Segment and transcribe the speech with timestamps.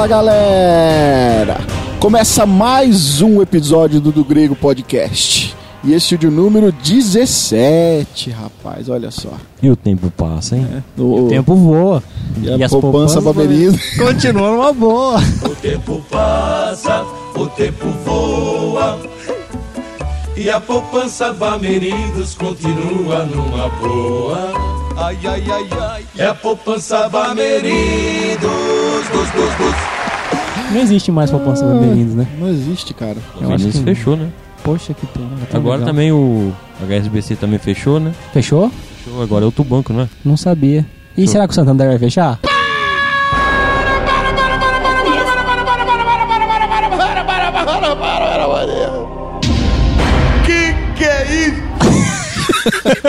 [0.00, 1.60] Fala galera!
[2.00, 5.54] Começa mais um episódio do Do Grego Podcast.
[5.84, 9.28] E esse é o de número 17, rapaz, olha só.
[9.62, 10.66] E o tempo passa, hein?
[10.96, 12.02] O, O tempo voa.
[12.40, 13.78] e a e as poupança poupanças baberindo.
[13.98, 15.18] Continua numa boa.
[15.44, 17.04] O tempo passa,
[17.36, 18.98] o tempo voa.
[20.34, 24.69] E a poupança Bamerindos continua numa boa.
[24.96, 26.04] Ai, ai, ai, ai.
[26.18, 28.40] É a poupança Bamerindos.
[29.12, 29.74] Dos, dos, dos.
[30.72, 32.26] Não existe mais poupança beberindo, né?
[32.38, 33.16] Não existe, cara.
[33.36, 34.28] O Eu acho Vinícius que- fechou, né?
[34.62, 35.26] Poxa, que pena.
[35.42, 35.92] é tão Agora legal.
[35.94, 36.52] também o
[36.86, 38.12] HSBC também fechou, né?
[38.32, 38.70] Fechou?
[39.02, 40.08] Fechou, agora é outro banco, não é?
[40.24, 40.84] Não sabia.
[41.16, 41.32] E Fechou.
[41.32, 42.38] será que o Santander vai fechar?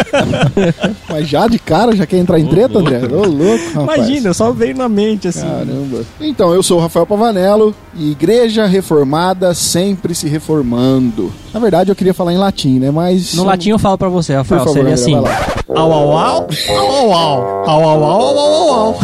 [1.10, 3.00] Mas já de cara, já quer entrar em treta, André?
[3.06, 4.36] Ô, louco, rapaz.
[4.36, 5.42] só veio na mente assim.
[5.48, 6.04] Caramba.
[6.20, 11.32] Então, eu sou o Rafael Pavanello e Igreja Reformada sempre se reformando.
[11.54, 12.92] Na verdade, eu queria falar em latim, né?
[12.92, 13.34] Mas.
[13.34, 15.14] No latim eu falo pra você, Por Rafael, favor, seria André, assim.
[15.14, 15.48] vai lá.
[15.70, 19.00] Au, au, au, au, au, au, au, au, au, au, au, au.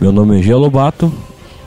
[0.00, 1.12] Meu nome é Gia Lobato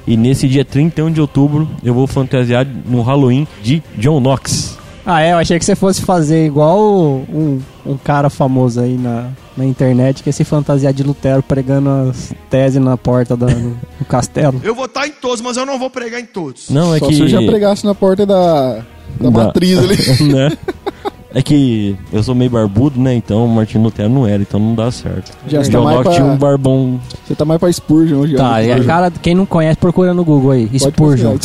[0.08, 4.78] e nesse dia 31 de outubro eu vou fantasiar no Halloween de John Knox.
[5.06, 9.30] Ah, é, eu achei que você fosse fazer igual um, um cara famoso aí na,
[9.58, 13.70] na internet que ia se fantasiar de Lutero pregando as teses na porta da, no,
[14.00, 14.62] no castelo.
[14.64, 16.70] Eu vou estar em todos, mas eu não vou pregar em todos.
[16.70, 17.16] Não, é Só que.
[17.16, 18.74] se eu já pregasse na porta da,
[19.20, 19.98] da Da- matriz ali.
[20.34, 20.52] né?
[21.34, 23.14] É que eu sou meio barbudo, né?
[23.16, 25.32] Então o Martin Lutero não era, então não dá certo.
[25.48, 27.00] Já está John mais Knox pra- tinha um barbão.
[27.26, 28.36] Você tá mais pra Spurgeon hoje.
[28.36, 30.68] Tá, e a cara, quem não conhece, procura no Google aí.
[30.68, 31.38] Pode Spurgeon.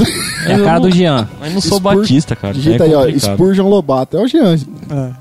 [0.47, 1.29] É a cara do Jean.
[1.41, 2.53] Mas não sou Spur- batista, cara.
[2.55, 3.19] Digita é aí, ó.
[3.19, 4.17] Spurgeon Lobato.
[4.17, 4.57] É o Jean.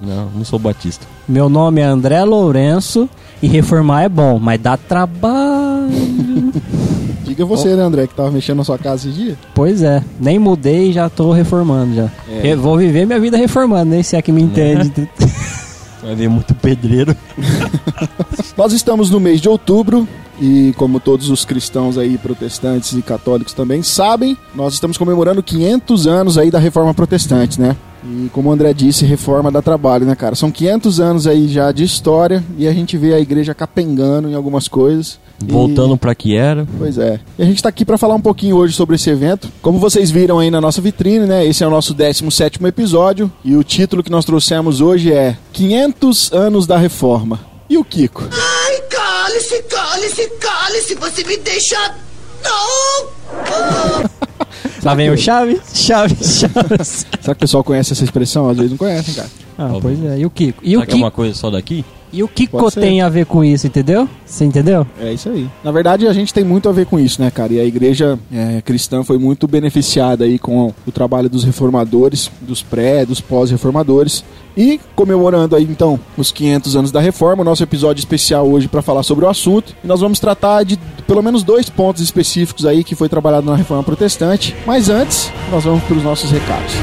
[0.01, 1.05] Não, não sou batista.
[1.27, 3.07] Meu nome é André Lourenço
[3.43, 5.85] e reformar é bom, mas dá trabalho.
[7.35, 9.37] Diga você, né, André, que tava mexendo na sua casa esse dia?
[9.53, 12.09] pois é, nem mudei e já tô reformando já.
[12.29, 12.53] É.
[12.53, 15.09] Eu vou viver minha vida reformando, nem se é que me entende.
[16.01, 17.13] Vai ver muito pedreiro.
[18.55, 20.07] Nós estamos no mês de outubro
[20.39, 26.07] e como todos os cristãos aí, protestantes e católicos também sabem, nós estamos comemorando 500
[26.07, 27.75] anos aí da Reforma Protestante, né?
[28.07, 30.35] E como o André disse, reforma dá trabalho, né, cara?
[30.35, 34.35] São 500 anos aí já de história e a gente vê a igreja capengando em
[34.35, 35.19] algumas coisas.
[35.45, 36.65] E- Voltando pra que era.
[36.77, 37.19] Pois é.
[37.37, 39.49] E a gente tá aqui para falar um pouquinho hoje sobre esse evento.
[39.61, 41.45] Como vocês viram aí na nossa vitrine, né?
[41.45, 46.31] Esse é o nosso 17º episódio e o título que nós trouxemos hoje é 500
[46.31, 47.39] anos da reforma.
[47.69, 48.23] E o Kiko?
[48.31, 51.75] Ai, cale-se, cale-se, cale-se, você me deixa.
[52.43, 53.09] Não!
[54.83, 57.05] Lá vem o Chaves, Chaves, Chaves.
[57.25, 58.47] Será que o pessoal conhece essa expressão?
[58.47, 59.27] Às vezes não conhecem, cara.
[59.57, 60.19] Ah, pois é.
[60.19, 60.59] E o Kiko?
[60.63, 61.83] E o Será que é Kiko, uma coisa só daqui?
[62.15, 62.79] e o Kiko Pode ser.
[62.79, 64.07] tem a ver com isso, entendeu?
[64.25, 64.87] Você entendeu?
[65.01, 65.49] É isso aí.
[65.61, 67.51] Na verdade, a gente tem muito a ver com isso, né, cara?
[67.51, 72.61] E a igreja é, cristã foi muito beneficiada aí com o trabalho dos reformadores, dos
[72.61, 74.23] pré, dos pós-reformadores.
[74.55, 78.81] E comemorando aí, então, os 500 anos da reforma, o nosso episódio especial hoje para
[78.81, 79.75] falar sobre o assunto.
[79.83, 83.57] E nós vamos tratar de pelo menos dois pontos específicos aí que foi trabalhado na
[83.57, 84.55] reforma protestante.
[84.65, 86.73] Mas antes, nós vamos para os nossos recados.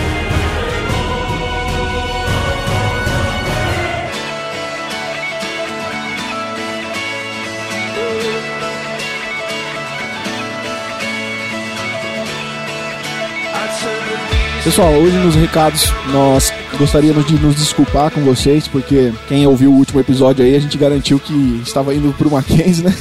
[14.65, 19.77] Pessoal, hoje nos recados nós gostaríamos de nos desculpar com vocês, porque quem ouviu o
[19.77, 22.95] último episódio aí, a gente garantiu que estava indo pro Mackenzie, né?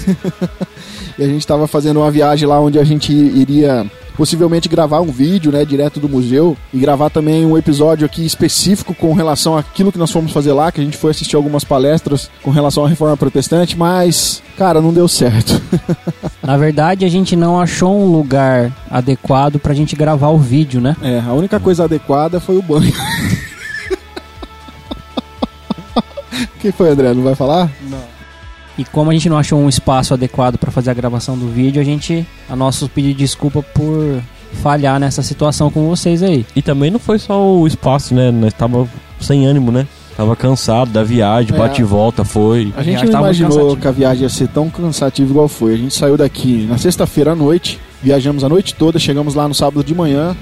[1.19, 3.85] e a gente estava fazendo uma viagem lá onde a gente iria
[4.15, 8.93] possivelmente gravar um vídeo, né, direto do museu e gravar também um episódio aqui específico
[8.93, 12.29] com relação àquilo que nós fomos fazer lá, que a gente foi assistir algumas palestras
[12.41, 15.61] com relação à reforma protestante, mas, cara, não deu certo.
[16.41, 20.95] Na verdade, a gente não achou um lugar adequado pra gente gravar o vídeo, né?
[21.01, 22.93] É, a única coisa adequada foi o banho.
[26.59, 27.13] Quem foi, André?
[27.13, 27.71] Não vai falar?
[28.81, 31.79] E como a gente não achou um espaço adequado pra fazer a gravação do vídeo,
[31.79, 34.19] a gente, a nosso pedido de desculpa por
[34.63, 36.43] falhar nessa situação com vocês aí.
[36.55, 38.31] E também não foi só o espaço, né?
[38.31, 38.87] Nós tava
[39.19, 39.85] sem ânimo, né?
[40.17, 41.57] Tava cansado da viagem, É.
[41.57, 42.73] bate e volta, foi.
[42.75, 43.81] A gente não imaginou cansativo.
[43.81, 45.75] que a viagem ia ser tão cansativa igual foi.
[45.75, 49.53] A gente saiu daqui na sexta-feira à noite, viajamos a noite toda, chegamos lá no
[49.53, 50.35] sábado de manhã.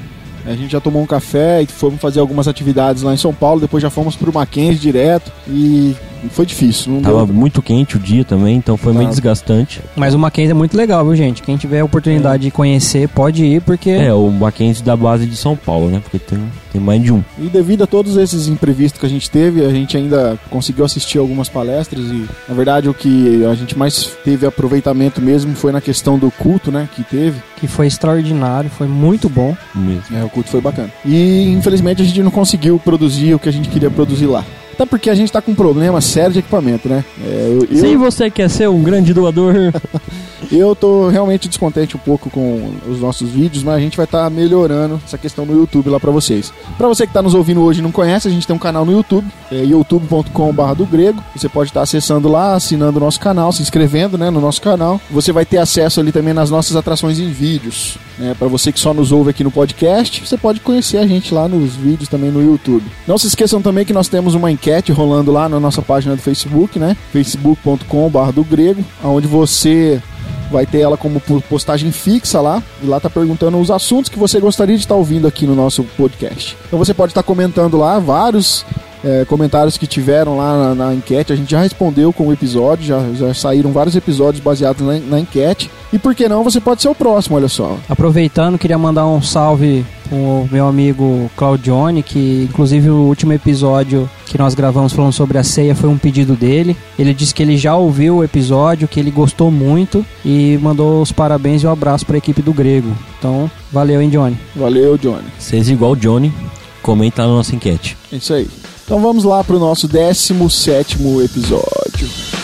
[0.46, 3.60] A gente já tomou um café e fomos fazer algumas atividades lá em São Paulo.
[3.60, 5.30] Depois já fomos pro Mackenzie direto.
[5.48, 5.94] E
[6.32, 6.94] foi difícil.
[6.94, 7.34] Não Tava deu...
[7.36, 9.10] muito quente o dia também, então foi meio Ah.
[9.10, 9.82] desgastante.
[9.96, 11.42] Mas o Mackenzie é muito legal, viu, gente?
[11.42, 15.36] Quem tiver a oportunidade de conhecer, pode ir, porque É, o Mackenzie da base de
[15.36, 16.00] São Paulo, né?
[16.04, 16.40] Porque tem,
[16.72, 17.24] tem mais de um.
[17.40, 21.18] E devido a todos esses imprevistos que a gente teve, a gente ainda conseguiu assistir
[21.18, 25.82] algumas palestras e, na verdade, o que a gente mais teve aproveitamento mesmo foi na
[25.82, 27.40] questão do culto, né, que teve.
[27.60, 29.54] que foi extraordinário, foi muito bom.
[29.76, 30.16] Mesmo.
[30.18, 30.90] É, o culto foi bacana.
[31.06, 34.46] E, infelizmente, a gente não conseguiu produzir o que a gente queria produzir lá.
[34.80, 37.04] Até porque a gente tá com um problema sério de equipamento, né?
[37.22, 39.54] É, eu, Se eu, você quer ser um grande doador,
[40.52, 44.30] eu tô realmente descontente um pouco com os nossos vídeos, mas a gente vai estar
[44.30, 46.54] melhorando essa questão no YouTube lá pra vocês.
[46.78, 48.86] Pra você que tá nos ouvindo hoje e não conhece, a gente tem um canal
[48.86, 51.24] no YouTube, é youtube.com.br do grego.
[51.36, 55.00] Você pode estar acessando lá, assinando o nosso canal, se inscrevendo né, no nosso canal.
[55.12, 57.98] Você vai ter acesso ali também nas nossas atrações em vídeos.
[58.18, 61.34] Né, para você que só nos ouve aqui no podcast, você pode conhecer a gente
[61.34, 62.86] lá nos vídeos também no YouTube.
[63.08, 66.22] Não se esqueçam também que nós temos uma enquete rolando lá na nossa página do
[66.22, 66.96] Facebook, né?
[67.12, 70.02] facebook.com.br do grego, onde você
[70.52, 74.20] vai ter ela como po- postagem fixa lá, e lá tá perguntando os assuntos que
[74.20, 76.56] você gostaria de estar ouvindo aqui no nosso podcast.
[76.68, 78.66] Então você pode estar comentando lá vários
[79.04, 82.86] é, comentários que tiveram lá na, na enquete, a gente já respondeu com o episódio,
[82.86, 85.70] já, já saíram vários episódios baseados na, na enquete.
[85.94, 87.78] E por que não, você pode ser o próximo, olha só.
[87.88, 94.38] Aproveitando, queria mandar um salve pro meu amigo Claudione, que inclusive o último episódio que
[94.38, 96.76] nós gravamos falando sobre a ceia foi um pedido dele.
[96.98, 101.12] Ele disse que ele já ouviu o episódio, que ele gostou muito e mandou os
[101.12, 102.92] parabéns e um abraço para a equipe do Grego.
[103.18, 104.38] Então, valeu, hein, Johnny?
[104.56, 105.28] Valeu, Johnny.
[105.38, 106.34] seja igual o Johnny,
[106.82, 107.96] comenta na nossa enquete.
[108.12, 108.48] É isso aí.
[108.84, 112.39] Então vamos lá pro nosso 17 episódio.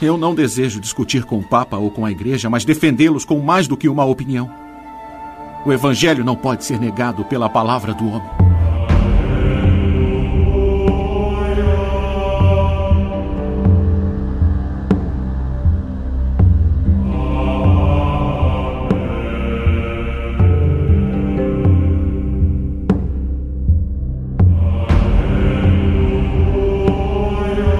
[0.00, 3.66] Eu não desejo discutir com o Papa ou com a Igreja, mas defendê-los com mais
[3.66, 4.48] do que uma opinião.
[5.66, 8.57] O Evangelho não pode ser negado pela palavra do homem.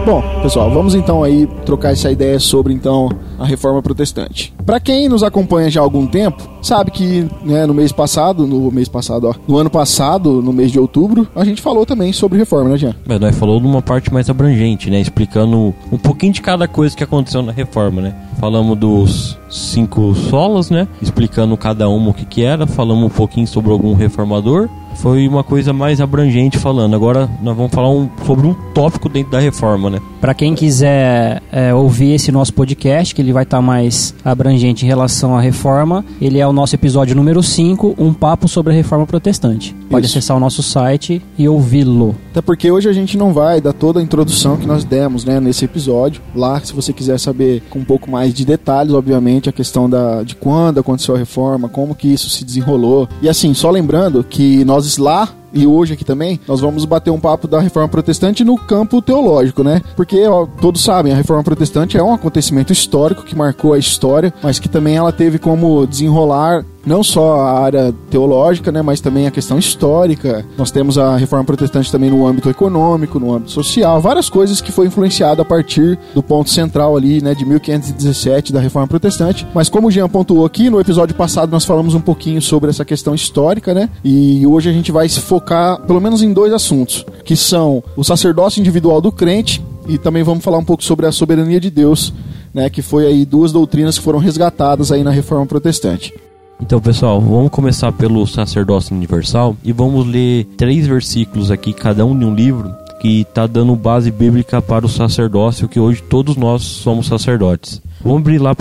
[0.08, 4.54] Bom, pessoal, vamos então aí trocar essa ideia sobre então a reforma protestante.
[4.64, 8.72] Para quem nos acompanha já há algum tempo, sabe que né, no mês passado, no
[8.72, 12.38] mês passado, ó, no ano passado, no mês de outubro, a gente falou também sobre
[12.38, 12.94] reforma, né, Jean?
[13.06, 14.98] Mas nós falou de uma parte mais abrangente, né?
[14.98, 18.14] Explicando um pouquinho de cada coisa que aconteceu na reforma, né?
[18.40, 20.88] Falamos dos cinco solas, né?
[21.02, 22.66] Explicando cada uma o que que era.
[22.66, 24.70] Falamos um pouquinho sobre algum reformador.
[24.96, 26.94] Foi uma coisa mais abrangente falando.
[26.94, 30.00] Agora nós vamos falar um- sobre um tópico dentro da reforma, né?
[30.20, 34.88] Para quem quiser é, ouvir esse nosso podcast, que ele vai estar mais abrangente em
[34.88, 39.06] relação à reforma, ele é o nosso episódio número 5, Um Papo sobre a Reforma
[39.06, 39.74] Protestante.
[39.88, 40.18] Pode Isso.
[40.18, 42.14] acessar o nosso site e ouvi-lo.
[42.32, 45.40] Até porque hoje a gente não vai dar toda a introdução que nós demos, né,
[45.40, 46.20] nesse episódio.
[46.34, 50.22] Lá, se você quiser saber com um pouco mais de detalhes, obviamente, a questão da,
[50.22, 53.08] de quando aconteceu a reforma, como que isso se desenrolou.
[53.22, 57.20] E assim, só lembrando que nós lá e hoje aqui também, nós vamos bater um
[57.20, 59.80] papo da reforma protestante no campo teológico, né?
[59.96, 64.32] Porque ó, todos sabem, a reforma protestante é um acontecimento histórico que marcou a história,
[64.42, 69.26] mas que também ela teve como desenrolar não só a área teológica, né, mas também
[69.26, 70.44] a questão histórica.
[70.56, 74.72] Nós temos a reforma protestante também no âmbito econômico, no âmbito social, várias coisas que
[74.72, 79.46] foi influenciada a partir do ponto central ali, né, de 1517 da reforma protestante.
[79.54, 82.84] Mas como o Jean pontuou aqui, no episódio passado nós falamos um pouquinho sobre essa
[82.84, 83.90] questão histórica, né?
[84.02, 88.02] E hoje a gente vai se focar pelo menos em dois assuntos, que são o
[88.02, 92.14] sacerdócio individual do crente e também vamos falar um pouco sobre a soberania de Deus,
[92.54, 96.14] né, que foi aí duas doutrinas que foram resgatadas aí na reforma protestante.
[96.60, 102.18] Então, pessoal, vamos começar pelo sacerdócio universal e vamos ler três versículos aqui, cada um
[102.18, 106.62] de um livro, que está dando base bíblica para o sacerdócio, que hoje todos nós
[106.62, 107.80] somos sacerdotes.
[108.02, 108.54] Vamos abrir lá 1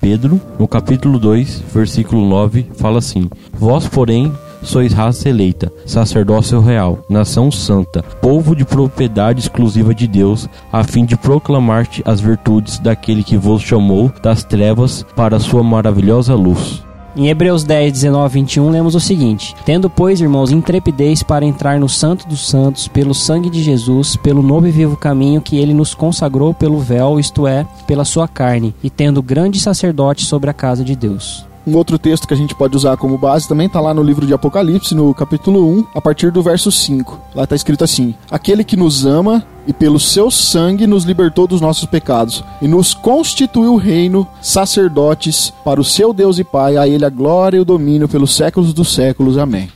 [0.00, 4.32] Pedro, no capítulo 2, versículo 9, fala assim: Vós, porém,
[4.62, 11.04] sois raça eleita, sacerdócio real, nação santa, povo de propriedade exclusiva de Deus, a fim
[11.04, 16.82] de proclamar-te as virtudes daquele que vos chamou das trevas para a sua maravilhosa luz.
[17.14, 21.88] Em Hebreus 10, 19 21, lemos o seguinte: Tendo, pois, irmãos, intrepidez para entrar no
[21.88, 25.94] Santo dos Santos, pelo sangue de Jesus, pelo novo e vivo caminho que ele nos
[25.94, 30.82] consagrou pelo véu, isto é, pela sua carne, e tendo grande sacerdote sobre a casa
[30.82, 31.51] de Deus.
[31.66, 34.26] Um outro texto que a gente pode usar como base também está lá no livro
[34.26, 37.20] de Apocalipse, no capítulo 1, a partir do verso 5.
[37.34, 41.60] Lá está escrito assim: Aquele que nos ama e pelo seu sangue nos libertou dos
[41.60, 47.04] nossos pecados e nos constituiu reino, sacerdotes para o seu Deus e Pai, a ele
[47.04, 49.38] a glória e o domínio pelos séculos dos séculos.
[49.38, 49.68] Amém.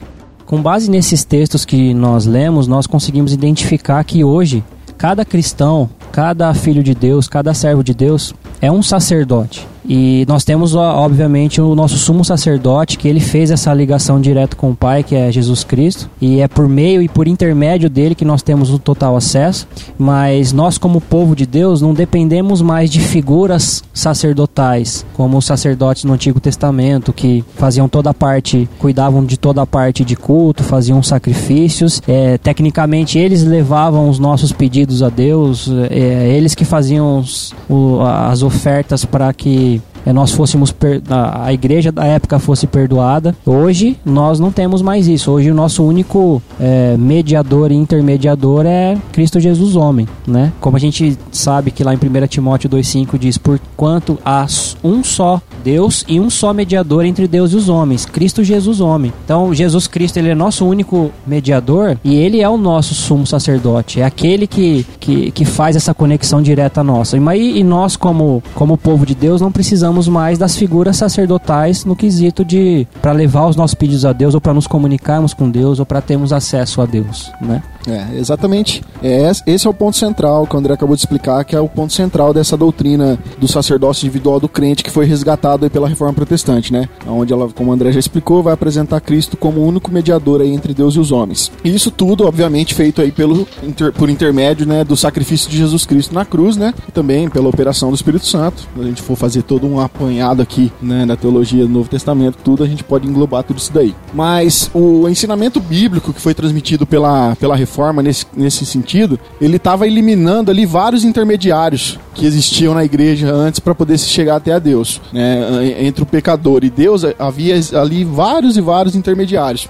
[0.45, 4.65] Com base nesses textos que nós lemos, nós conseguimos identificar que hoje
[4.99, 9.67] cada cristão, cada filho de Deus, cada servo de Deus é um sacerdote.
[9.89, 14.71] E nós temos, obviamente, o nosso sumo sacerdote, que ele fez essa ligação direto com
[14.71, 16.11] o Pai, que é Jesus Cristo.
[16.21, 19.67] E é por meio e por intermédio dele que nós temos o total acesso.
[19.99, 26.05] Mas nós, como povo de Deus, não dependemos mais de figuras sacerdotais, como os sacerdotes
[26.05, 30.63] no Antigo Testamento, que faziam toda a parte, cuidavam de toda a parte de culto,
[30.63, 32.03] faziam sacrifícios.
[32.07, 38.01] É, tecnicamente, eles levavam os nossos pedidos a Deus, é, eles que faziam os, o,
[38.01, 39.76] as ofertas para que
[40.13, 40.75] nós fôssemos
[41.11, 43.35] a igreja da época fosse perdoada.
[43.45, 45.31] Hoje nós não temos mais isso.
[45.31, 50.53] Hoje o nosso único é, mediador e intermediador é Cristo Jesus homem, né?
[50.61, 54.47] Como a gente sabe que lá em 1 Timóteo 2:5 diz: "Por quanto há
[54.85, 59.13] um só Deus e um só mediador entre Deus e os homens, Cristo Jesus homem".
[59.25, 64.01] Então Jesus Cristo ele é nosso único mediador e ele é o nosso sumo sacerdote.
[64.01, 67.17] É aquele que que, que faz essa conexão direta nossa.
[67.17, 71.85] E, e nós como como povo de Deus não precisamos precisamos mais das figuras sacerdotais
[71.85, 75.51] no quesito de para levar os nossos pedidos a Deus ou para nos comunicarmos com
[75.51, 77.63] Deus ou para termos acesso a Deus, né?
[77.87, 78.83] É, exatamente.
[79.03, 81.69] É, esse é o ponto central que o André acabou de explicar, que é o
[81.69, 86.73] ponto central dessa doutrina do sacerdócio individual do crente que foi resgatado pela reforma protestante,
[86.73, 86.89] né?
[87.07, 90.53] Onde ela, como o André já explicou, vai apresentar Cristo como o único mediador aí
[90.53, 91.53] entre Deus e os homens.
[91.63, 95.87] E isso tudo, obviamente, feito aí pelo, inter, por intermédio né, do sacrifício de Jesus
[95.87, 96.75] Cristo na cruz, né?
[96.89, 98.63] E também pela operação do Espírito Santo.
[98.75, 102.39] Se a gente for fazer todo um apanhado aqui né, na teologia do Novo Testamento,
[102.43, 103.95] tudo a gente pode englobar tudo isso daí.
[104.13, 109.87] Mas o ensinamento bíblico que foi transmitido pela, pela reforma nesse, nesse sentido, ele estava
[109.87, 114.59] eliminando ali vários intermediários que existiam na igreja antes para poder se chegar até a
[114.59, 115.01] Deus.
[115.13, 115.85] Né?
[115.85, 119.69] Entre o pecador e Deus havia ali vários e vários intermediários.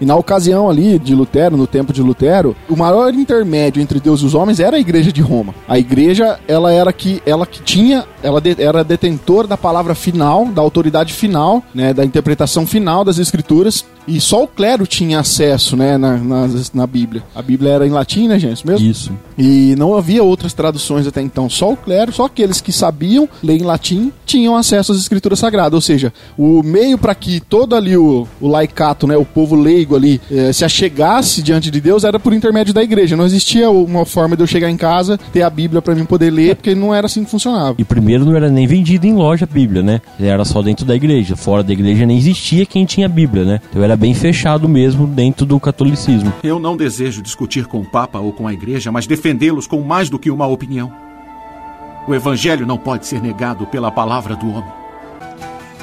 [0.00, 4.20] E na ocasião ali de Lutero, no tempo de Lutero, o maior intermédio entre Deus
[4.20, 5.54] e os homens era a igreja de Roma.
[5.68, 10.46] A igreja, ela era que ela que tinha, ela de, era detentor da palavra final,
[10.46, 15.76] da autoridade final, né, da interpretação final das escrituras, e só o clero tinha acesso,
[15.76, 17.22] né, na, na, na Bíblia.
[17.34, 18.66] A Bíblia era em latim, né, gente?
[18.66, 18.88] Mesmo?
[18.88, 19.12] Isso.
[19.38, 21.48] E não havia outras traduções até então.
[21.48, 25.74] Só o clero, só aqueles que sabiam ler em latim tinham acesso às escrituras sagradas.
[25.74, 29.89] Ou seja, o meio para que todo ali o, o laicato, né, o povo leigo
[29.90, 33.16] leigo ali eh, se achegasse diante de Deus era por intermédio da igreja.
[33.16, 36.30] Não existia uma forma de eu chegar em casa, ter a Bíblia para mim poder
[36.30, 37.74] ler, porque não era assim que funcionava.
[37.78, 40.00] E primeiro não era nem vendido em loja a Bíblia, né?
[40.20, 41.36] Era só dentro da igreja.
[41.36, 43.60] Fora da igreja nem existia quem tinha Bíblia, né?
[43.70, 46.32] Então era bem fechado mesmo dentro do catolicismo.
[46.42, 50.08] Eu não desejo discutir com o Papa ou com a igreja, mas defendê-los com mais
[50.08, 50.92] do que uma opinião.
[52.06, 54.79] O evangelho não pode ser negado pela palavra do homem.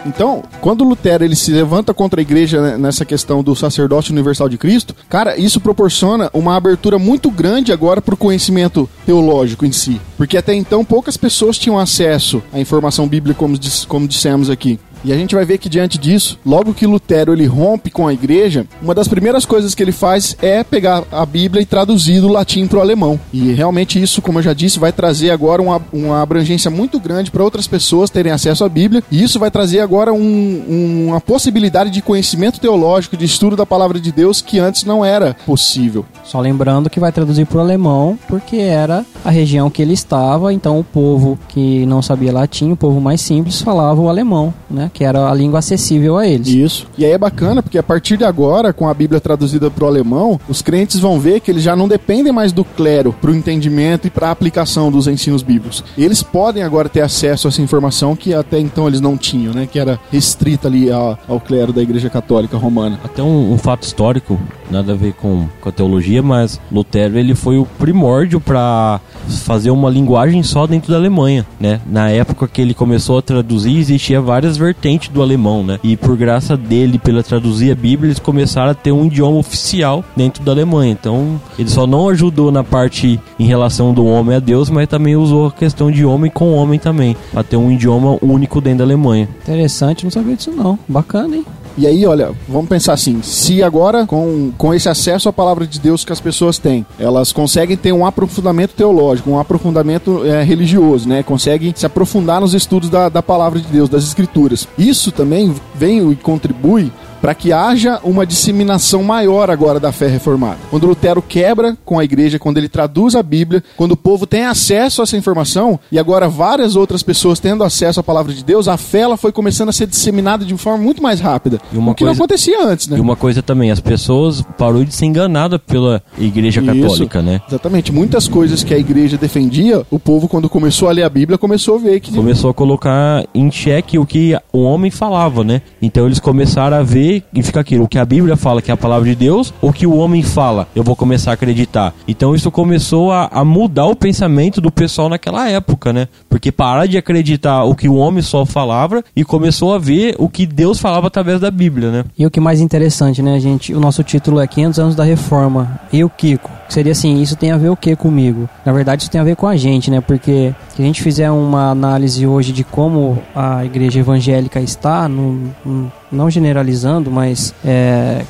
[0.05, 4.47] Então, quando Lutero ele se levanta contra a igreja né, nessa questão do sacerdócio universal
[4.49, 9.71] de Cristo, cara, isso proporciona uma abertura muito grande agora para o conhecimento teológico em
[9.71, 9.99] si.
[10.17, 14.79] Porque até então poucas pessoas tinham acesso à informação bíblica, como, como dissemos aqui.
[15.03, 18.13] E a gente vai ver que diante disso, logo que Lutero ele rompe com a
[18.13, 22.27] igreja, uma das primeiras coisas que ele faz é pegar a Bíblia e traduzir do
[22.27, 23.19] latim para o alemão.
[23.31, 27.31] E realmente isso, como eu já disse, vai trazer agora uma, uma abrangência muito grande
[27.31, 29.03] para outras pessoas terem acesso à Bíblia.
[29.11, 33.65] E isso vai trazer agora um, um, uma possibilidade de conhecimento teológico, de estudo da
[33.65, 36.05] palavra de Deus que antes não era possível.
[36.23, 40.53] Só lembrando que vai traduzir para o alemão porque era a região que ele estava,
[40.53, 44.86] então o povo que não sabia latim, o povo mais simples, falava o alemão, né?
[44.93, 46.47] Que era a língua acessível a eles.
[46.47, 46.87] Isso.
[46.97, 49.87] E aí é bacana porque a partir de agora, com a Bíblia traduzida para o
[49.87, 53.35] alemão, os crentes vão ver que eles já não dependem mais do clero para o
[53.35, 55.83] entendimento e para a aplicação dos ensinos bíblicos.
[55.97, 59.67] Eles podem agora ter acesso a essa informação que até então eles não tinham, né?
[59.69, 62.99] Que era restrita ali ao, ao clero da Igreja Católica Romana.
[63.03, 64.39] Até um, um fato histórico,
[64.69, 69.71] nada a ver com, com a teologia, mas Lutero ele foi o primórdio para fazer
[69.71, 71.81] uma linguagem só dentro da Alemanha, né?
[71.85, 74.76] Na época que ele começou a traduzir, existia várias vertentes
[75.11, 75.79] do alemão, né?
[75.83, 80.03] E por graça dele, pela traduzir a Bíblia, eles começaram a ter um idioma oficial
[80.15, 80.91] dentro da Alemanha.
[80.91, 85.15] Então, ele só não ajudou na parte em relação do homem a Deus, mas também
[85.15, 88.83] usou a questão de homem com homem também, para ter um idioma único dentro da
[88.85, 89.27] Alemanha.
[89.43, 90.79] Interessante, não sabia disso não.
[90.87, 91.45] Bacana, hein?
[91.77, 95.79] E aí, olha, vamos pensar assim: se agora, com, com esse acesso à palavra de
[95.79, 101.07] Deus que as pessoas têm, elas conseguem ter um aprofundamento teológico, um aprofundamento é, religioso,
[101.07, 101.21] né?
[101.21, 104.67] Conseguem se aprofundar nos estudos da, da palavra de Deus, das escrituras.
[104.77, 110.57] Isso também vem e contribui para que haja uma disseminação maior agora da fé reformada.
[110.69, 114.45] Quando Lutero quebra com a igreja, quando ele traduz a Bíblia, quando o povo tem
[114.45, 118.67] acesso a essa informação e agora várias outras pessoas tendo acesso à palavra de Deus,
[118.67, 121.59] a fé ela foi começando a ser disseminada de forma muito mais rápida.
[121.73, 122.97] E uma o que coisa- não acontecia antes, né?
[122.97, 126.81] E uma coisa também, as pessoas parou de ser enganada pela igreja Isso.
[126.81, 127.41] católica, né?
[127.47, 127.91] Exatamente.
[127.91, 131.75] Muitas coisas que a igreja defendia, o povo, quando começou a ler a Bíblia, começou
[131.75, 132.11] a ver que.
[132.13, 135.61] Começou a colocar em xeque o que o homem falava, né?
[135.81, 138.73] Então eles começaram a ver e fica aquilo, o que a Bíblia fala que é
[138.73, 141.93] a palavra de Deus, ou que o homem fala, eu vou começar a acreditar.
[142.07, 146.07] Então isso começou a, a mudar o pensamento do pessoal naquela época, né?
[146.29, 150.27] Porque parar de acreditar o que o homem só falava e começou a ver o
[150.29, 152.05] que Deus falava através da Bíblia, né?
[152.17, 153.73] E o que mais interessante, né, gente?
[153.73, 155.79] O nosso título é 500 anos da reforma.
[155.91, 156.49] E o Kiko?
[156.69, 158.49] Seria assim, isso tem a ver o que comigo?
[158.65, 160.01] Na verdade, isso tem a ver com a gente, né?
[160.01, 165.49] Porque se a gente fizer uma análise hoje de como a igreja evangélica está, no-
[165.65, 168.21] no- não generalizando, mas é,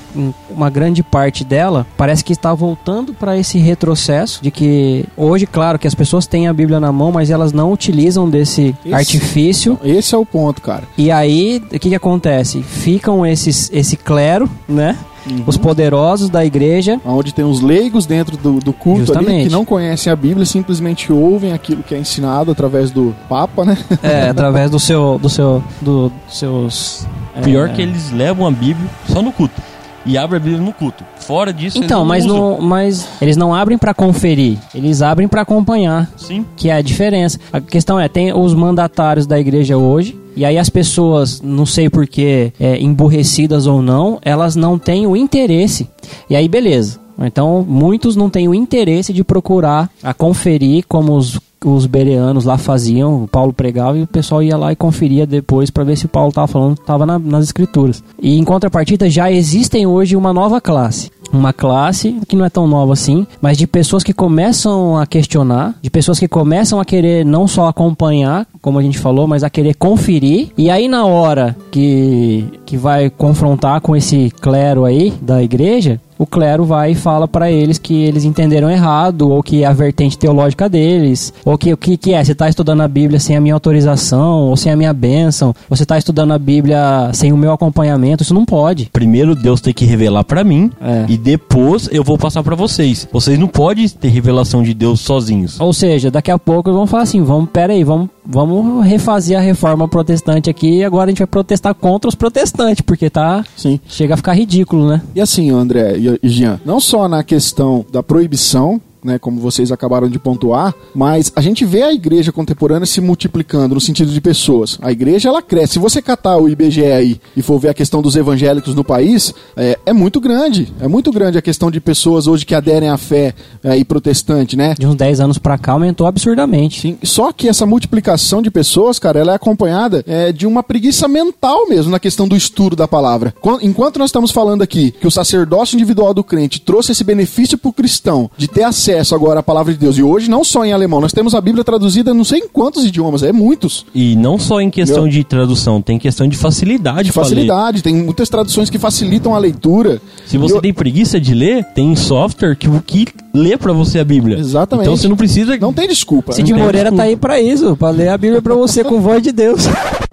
[0.49, 5.77] uma grande parte dela, parece que está voltando para esse retrocesso de que hoje, claro,
[5.79, 9.79] que as pessoas têm a Bíblia na mão, mas elas não utilizam desse Esse- artifício
[9.83, 10.83] Esse é o ponto, cara.
[10.97, 12.61] e aí, o que, que acontece?
[12.63, 14.97] Ficam esses, esse clero, né?
[15.29, 15.43] Uhum.
[15.45, 17.01] Os poderosos da igreja.
[17.05, 21.11] Onde tem os leigos dentro do, do culto ali que não conhecem a Bíblia, simplesmente
[21.11, 23.77] ouvem aquilo que é ensinado através do Papa, né?
[24.01, 25.19] É, através do seu.
[25.21, 25.61] Do seu.
[25.81, 27.05] Do, dos seus.
[27.37, 29.61] É, Pior que eles levam a Bíblia só no culto.
[30.05, 31.03] E abrem a Bíblia no culto.
[31.19, 32.57] Fora disso, Então, mas, eles não usam.
[32.61, 36.45] não, mas eles não abrem pra conferir, eles abrem pra acompanhar, Sim.
[36.55, 37.37] que é a diferença.
[37.51, 41.89] A questão é, tem os mandatários da igreja hoje, e aí as pessoas, não sei
[41.89, 45.89] porquê, é, emburrecidas ou não, elas não têm o interesse.
[46.29, 46.99] E aí, beleza.
[47.19, 52.57] Então, muitos não têm o interesse de procurar a conferir como os os bereanos lá
[52.57, 56.05] faziam, o Paulo pregava e o pessoal ia lá e conferia depois para ver se
[56.05, 58.03] o Paulo estava falando, estava nas escrituras.
[58.21, 61.11] E em contrapartida já existem hoje uma nova classe.
[61.31, 65.75] Uma classe que não é tão nova assim, mas de pessoas que começam a questionar,
[65.81, 69.49] de pessoas que começam a querer não só acompanhar, como a gente falou, mas a
[69.49, 70.49] querer conferir.
[70.57, 76.25] E aí na hora que, que vai confrontar com esse clero aí da igreja, o
[76.25, 80.17] clero vai e fala para eles que eles entenderam errado, ou que é a vertente
[80.17, 83.41] teológica deles, ou que o que, que é, você está estudando a Bíblia sem a
[83.41, 87.51] minha autorização, ou sem a minha bênção, você está estudando a Bíblia sem o meu
[87.51, 88.89] acompanhamento, isso não pode.
[88.91, 91.05] Primeiro Deus tem que revelar pra mim É.
[91.07, 93.07] e depois eu vou passar pra vocês.
[93.11, 95.59] Vocês não podem ter revelação de Deus sozinhos.
[95.59, 99.41] Ou seja, daqui a pouco vão falar assim, vamos, pera aí, vamos, vamos refazer a
[99.41, 103.79] reforma protestante aqui e agora a gente vai protestar contra os protestantes, porque tá, Sim.
[103.87, 105.01] chega a ficar ridículo, né?
[105.15, 110.09] E assim, André e Jean, não só na questão da proibição, né, como vocês acabaram
[110.09, 114.77] de pontuar, mas a gente vê a igreja contemporânea se multiplicando no sentido de pessoas.
[114.81, 115.73] A igreja ela cresce.
[115.73, 119.33] Se você catar o IBGE aí e for ver a questão dos evangélicos no país,
[119.55, 120.73] é, é muito grande.
[120.81, 123.33] É muito grande a questão de pessoas hoje que aderem à fé
[123.63, 124.73] aí protestante, né?
[124.77, 126.81] De uns 10 anos pra cá aumentou absurdamente.
[126.81, 131.07] Sim, só que essa multiplicação de pessoas, cara, ela é acompanhada é, de uma preguiça
[131.07, 133.33] mental mesmo na questão do estudo da palavra.
[133.41, 137.57] Quan- Enquanto nós estamos falando aqui que o sacerdócio individual do crente trouxe esse benefício
[137.57, 140.71] pro cristão de ter acesso agora à palavra de Deus, e hoje não só em
[140.73, 143.85] alemão, nós temos a Bíblia traduzida não sei em quantos idiomas, é muitos.
[143.93, 148.29] E não só em questão de tradução, tem questão de facilidade De facilidade, tem muitas
[148.29, 150.01] traduções que facilitam a leitura.
[150.25, 154.03] Se você eu- tem preguiça de ler, tem software que, que lê pra você a
[154.03, 154.37] Bíblia.
[154.37, 154.85] Exatamente.
[154.85, 155.57] Então você não precisa.
[155.57, 156.33] Não tem desculpa.
[156.33, 157.03] Cid tem Moreira desculpa.
[157.03, 159.65] tá aí pra isso, pra ler a Bíblia pra você com voz de Deus.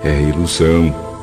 [0.03, 1.14] É ilusão.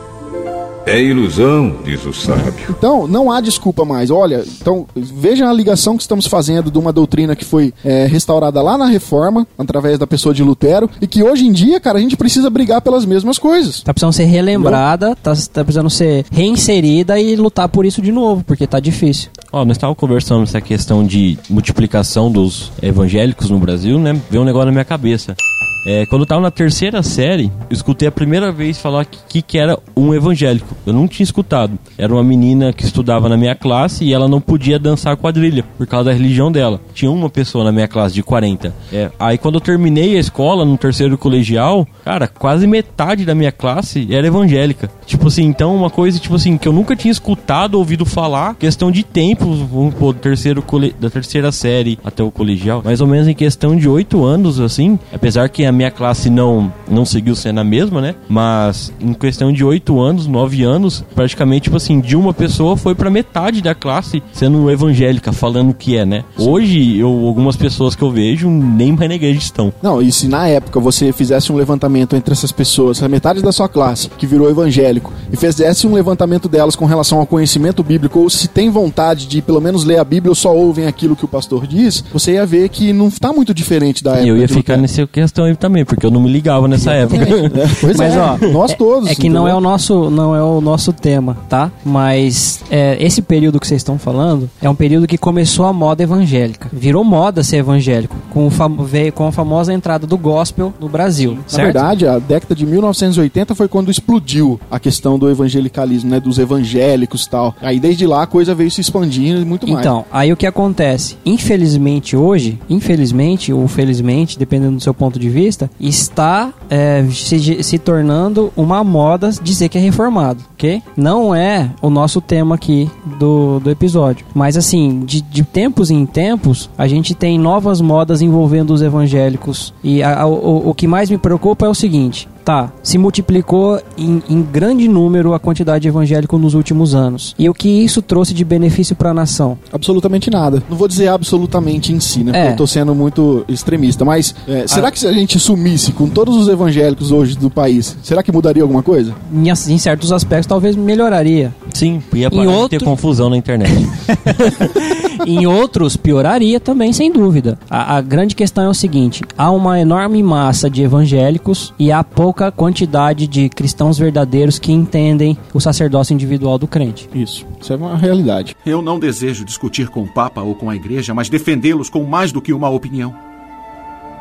[0.85, 2.53] É ilusão, diz o sábio.
[2.69, 4.09] Então, não há desculpa mais.
[4.09, 8.61] Olha, então veja a ligação que estamos fazendo de uma doutrina que foi é, restaurada
[8.61, 12.01] lá na Reforma, através da pessoa de Lutero, e que hoje em dia, cara, a
[12.01, 13.81] gente precisa brigar pelas mesmas coisas.
[13.81, 18.43] Tá precisando ser relembrada, tá, tá precisando ser reinserida e lutar por isso de novo,
[18.43, 19.29] porque tá difícil.
[19.53, 24.17] Ó, nós estávamos conversando essa questão de multiplicação dos evangélicos no Brasil, né?
[24.29, 25.35] Veio um negócio na minha cabeça.
[25.83, 29.57] É, quando eu tava na terceira série, eu escutei a primeira vez falar que, que,
[29.57, 30.75] era um evangélico.
[30.85, 31.77] Eu não tinha escutado.
[31.97, 35.87] Era uma menina que estudava na minha classe e ela não podia dançar quadrilha por
[35.87, 36.79] causa da religião dela.
[36.93, 38.73] Tinha uma pessoa na minha classe de 40.
[38.93, 43.51] É, aí quando eu terminei a escola, no terceiro colegial, cara, quase metade da minha
[43.51, 44.89] classe era evangélica.
[45.05, 48.91] Tipo assim, então uma coisa, tipo assim, que eu nunca tinha escutado, ouvido falar, questão
[48.91, 50.95] de tempo, vamos pôr, do terceiro cole...
[50.99, 54.97] da terceira série até o colegial, mais ou menos em questão de oito anos, assim,
[55.13, 58.15] apesar que a minha classe não, não seguiu sendo a mesma, né?
[58.27, 62.95] Mas em questão de oito anos, nove anos, praticamente, tipo assim, de uma pessoa foi
[62.95, 66.23] pra metade da classe sendo evangélica, falando o que é, né?
[66.38, 69.73] Hoje, eu, algumas pessoas que eu vejo nem mais na igreja estão.
[69.82, 73.51] Não, e se na época você fizesse um levantamento entre essas pessoas, a metade da
[73.51, 78.19] sua classe que virou evangélico, e fizesse um levantamento delas com relação ao conhecimento bíblico,
[78.19, 81.23] ou se tem vontade de pelo menos ler a Bíblia ou só ouvem aquilo que
[81.23, 84.27] o pastor diz, você ia ver que não tá muito diferente da época.
[84.27, 87.21] Eu ia de ficar nessa questão aí também, porque eu não me ligava nessa época.
[87.31, 89.09] É, pois Mas, é, ó, nós todos.
[89.09, 91.71] É que não é o nosso, não é o nosso tema, tá?
[91.83, 96.03] Mas é, esse período que vocês estão falando é um período que começou a moda
[96.03, 96.69] evangélica.
[96.71, 101.33] Virou moda ser evangélico, com, o veio com a famosa entrada do gospel no Brasil.
[101.33, 101.63] Na certo?
[101.63, 106.19] verdade, a década de 1980 foi quando explodiu a questão do evangelicalismo, né?
[106.19, 107.55] Dos evangélicos e tal.
[107.61, 108.81] Aí desde lá a coisa veio se
[109.27, 109.79] e muito mais.
[109.86, 111.17] Então, aí o que acontece?
[111.25, 117.77] Infelizmente hoje, infelizmente ou felizmente, dependendo do seu ponto de vista, está é, se, se
[117.79, 120.81] tornando uma moda dizer que é reformado, ok?
[120.95, 124.25] Não é o nosso tema aqui do, do episódio.
[124.34, 129.73] Mas assim, de, de tempos em tempos, a gente tem novas modas envolvendo os evangélicos.
[129.84, 132.27] E a- a- o, o que mais me preocupa é o seguinte.
[132.43, 137.36] Tá, se multiplicou em, em grande número a quantidade de evangélico nos últimos anos.
[137.38, 139.58] E o que isso trouxe de benefício para a nação?
[139.71, 140.63] Absolutamente nada.
[140.69, 142.32] Não vou dizer absolutamente em si, né?
[142.32, 142.34] É.
[142.41, 144.04] Porque eu tô sendo muito extremista.
[144.04, 144.91] Mas é, será Ah.
[144.91, 148.63] que se a gente sumisse com todos os evangélicos hoje do país, será que mudaria
[148.63, 149.13] alguma coisa?
[149.34, 151.54] Em, em certos aspectos talvez melhoraria.
[151.73, 153.71] Sim, ia parar Em de outro- ter confusão na internet.
[155.25, 157.58] em outros pioraria também, sem dúvida.
[157.69, 162.04] A, a grande questão é o seguinte: há uma enorme massa de evangélicos e há
[162.31, 167.09] pouca quantidade de cristãos verdadeiros que entendem o sacerdócio individual do crente.
[167.13, 167.45] Isso.
[167.59, 168.55] Isso é uma realidade.
[168.65, 172.31] Eu não desejo discutir com o Papa ou com a Igreja, mas defendê-los com mais
[172.31, 173.13] do que uma opinião.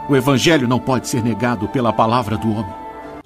[0.08, 2.79] O Evangelho não pode ser negado pela palavra do homem.